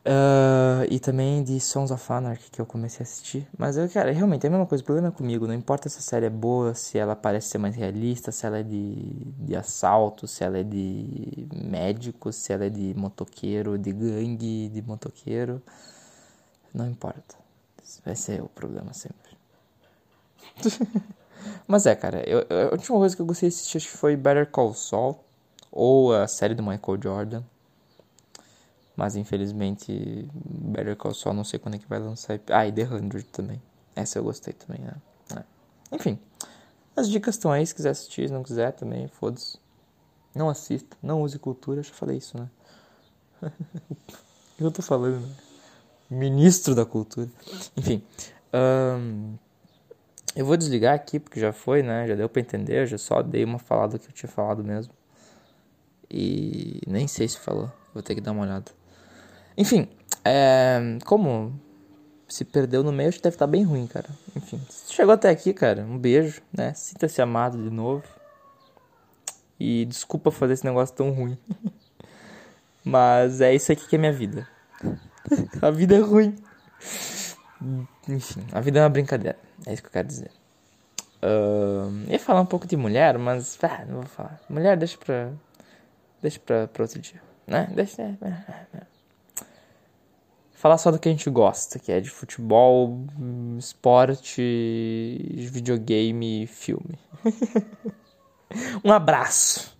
Uh, 0.00 0.88
e 0.90 0.98
também 0.98 1.44
de 1.44 1.60
Sons 1.60 1.90
of 1.90 2.10
Anarchy 2.10 2.50
que 2.50 2.58
eu 2.58 2.64
comecei 2.64 3.00
a 3.00 3.02
assistir. 3.02 3.46
Mas 3.56 3.76
eu, 3.76 3.86
cara, 3.88 4.10
realmente 4.12 4.44
é 4.44 4.48
a 4.48 4.50
mesma 4.50 4.66
coisa. 4.66 4.82
O 4.82 4.86
problema 4.86 5.08
é 5.08 5.10
comigo. 5.10 5.46
Não 5.46 5.54
importa 5.54 5.88
se 5.88 5.98
a 5.98 6.00
série 6.00 6.26
é 6.26 6.30
boa, 6.30 6.74
se 6.74 6.98
ela 6.98 7.14
parece 7.14 7.48
ser 7.48 7.58
mais 7.58 7.76
realista, 7.76 8.32
se 8.32 8.46
ela 8.46 8.58
é 8.58 8.62
de, 8.62 8.94
de 9.38 9.54
assalto, 9.54 10.26
se 10.26 10.42
ela 10.42 10.58
é 10.58 10.62
de 10.62 11.46
médico, 11.54 12.32
se 12.32 12.52
ela 12.52 12.64
é 12.64 12.70
de 12.70 12.94
motoqueiro, 12.96 13.76
de 13.76 13.92
gangue, 13.92 14.70
de 14.70 14.82
motoqueiro. 14.82 15.62
Não 16.72 16.88
importa. 16.88 17.36
Vai 18.04 18.16
ser 18.16 18.40
o 18.42 18.48
problema 18.48 18.94
sempre. 18.94 19.30
Mas 21.66 21.84
é, 21.84 21.94
cara, 21.94 22.22
eu, 22.28 22.46
a 22.68 22.72
última 22.72 22.98
coisa 22.98 23.14
que 23.14 23.20
eu 23.20 23.26
gostei 23.26 23.48
de 23.48 23.54
assistir 23.54 23.78
acho 23.78 23.88
que 23.88 23.96
foi 23.96 24.16
Better 24.16 24.46
Call 24.50 24.72
Saul. 24.72 25.18
Ou 25.70 26.14
a 26.14 26.26
série 26.26 26.54
do 26.54 26.62
Michael 26.62 27.00
Jordan. 27.02 27.42
Mas 29.00 29.16
infelizmente, 29.16 30.28
Better 30.34 30.94
Call 30.94 31.14
Saul 31.14 31.34
não 31.34 31.42
sei 31.42 31.58
quando 31.58 31.76
é 31.76 31.78
que 31.78 31.88
vai 31.88 31.98
lançar. 31.98 32.38
Ah, 32.50 32.66
e 32.66 32.70
The 32.70 32.86
100 32.86 33.08
também. 33.32 33.62
Essa 33.96 34.18
eu 34.18 34.22
gostei 34.22 34.52
também, 34.52 34.78
né? 34.84 34.94
É. 35.34 35.96
Enfim, 35.96 36.18
as 36.94 37.08
dicas 37.08 37.36
estão 37.36 37.50
aí. 37.50 37.66
Se 37.66 37.74
quiser 37.74 37.88
assistir, 37.88 38.28
se 38.28 38.34
não 38.34 38.42
quiser 38.42 38.72
também, 38.72 39.08
foda-se. 39.08 39.58
Não 40.34 40.50
assista, 40.50 40.98
não 41.02 41.22
use 41.22 41.38
cultura. 41.38 41.80
Eu 41.80 41.84
já 41.84 41.94
falei 41.94 42.18
isso, 42.18 42.36
né? 42.36 42.50
eu 44.60 44.70
tô 44.70 44.82
falando, 44.82 45.18
né? 45.26 45.34
Ministro 46.10 46.74
da 46.74 46.84
cultura. 46.84 47.30
Enfim. 47.78 48.02
Um, 48.52 49.32
eu 50.36 50.44
vou 50.44 50.58
desligar 50.58 50.94
aqui 50.94 51.18
porque 51.18 51.40
já 51.40 51.54
foi, 51.54 51.82
né? 51.82 52.06
Já 52.06 52.16
deu 52.16 52.28
pra 52.28 52.42
entender. 52.42 52.82
Eu 52.82 52.86
já 52.86 52.98
só 52.98 53.22
dei 53.22 53.44
uma 53.44 53.58
falada 53.58 53.98
que 53.98 54.08
eu 54.08 54.12
tinha 54.12 54.30
falado 54.30 54.62
mesmo. 54.62 54.92
E 56.10 56.82
nem 56.86 57.08
sei 57.08 57.26
se 57.26 57.38
falou. 57.38 57.72
Vou 57.94 58.02
ter 58.02 58.14
que 58.14 58.20
dar 58.20 58.32
uma 58.32 58.42
olhada. 58.42 58.78
Enfim, 59.60 59.86
é, 60.24 60.96
como 61.04 61.52
se 62.26 62.46
perdeu 62.46 62.82
no 62.82 62.90
meio, 62.90 63.10
acho 63.10 63.18
que 63.18 63.24
deve 63.24 63.34
estar 63.34 63.46
tá 63.46 63.50
bem 63.50 63.62
ruim, 63.62 63.86
cara. 63.86 64.08
Enfim, 64.34 64.58
se 64.70 64.94
chegou 64.94 65.12
até 65.12 65.28
aqui, 65.28 65.52
cara, 65.52 65.82
um 65.82 65.98
beijo, 65.98 66.40
né? 66.50 66.72
Sinta-se 66.72 67.20
amado 67.20 67.62
de 67.62 67.68
novo. 67.68 68.02
E 69.58 69.84
desculpa 69.84 70.30
fazer 70.30 70.54
esse 70.54 70.64
negócio 70.64 70.94
tão 70.94 71.10
ruim. 71.10 71.36
Mas 72.82 73.42
é 73.42 73.54
isso 73.54 73.70
aqui 73.70 73.86
que 73.86 73.96
é 73.96 73.98
minha 73.98 74.14
vida. 74.14 74.48
a 75.60 75.70
vida 75.70 75.96
é 75.96 76.00
ruim. 76.00 76.34
Enfim, 78.08 78.42
a 78.52 78.62
vida 78.62 78.78
é 78.78 78.82
uma 78.82 78.88
brincadeira. 78.88 79.38
É 79.66 79.74
isso 79.74 79.82
que 79.82 79.88
eu 79.88 79.92
quero 79.92 80.08
dizer. 80.08 80.30
Uh, 81.22 82.10
ia 82.10 82.18
falar 82.18 82.40
um 82.40 82.46
pouco 82.46 82.66
de 82.66 82.78
mulher, 82.78 83.18
mas 83.18 83.58
ah, 83.62 83.84
não 83.86 83.96
vou 83.96 84.06
falar. 84.06 84.40
Mulher 84.48 84.78
deixa 84.78 84.96
pra. 84.96 85.30
Deixa 86.22 86.40
pra, 86.40 86.66
pra 86.66 86.84
outro 86.84 86.98
dia. 86.98 87.20
Né? 87.46 87.70
Deixa. 87.74 88.16
Falar 90.60 90.76
só 90.76 90.90
do 90.90 90.98
que 90.98 91.08
a 91.08 91.10
gente 91.10 91.30
gosta, 91.30 91.78
que 91.78 91.90
é 91.90 92.02
de 92.02 92.10
futebol, 92.10 93.06
esporte, 93.58 94.42
videogame 95.50 96.42
e 96.42 96.46
filme. 96.46 96.98
um 98.84 98.92
abraço. 98.92 99.74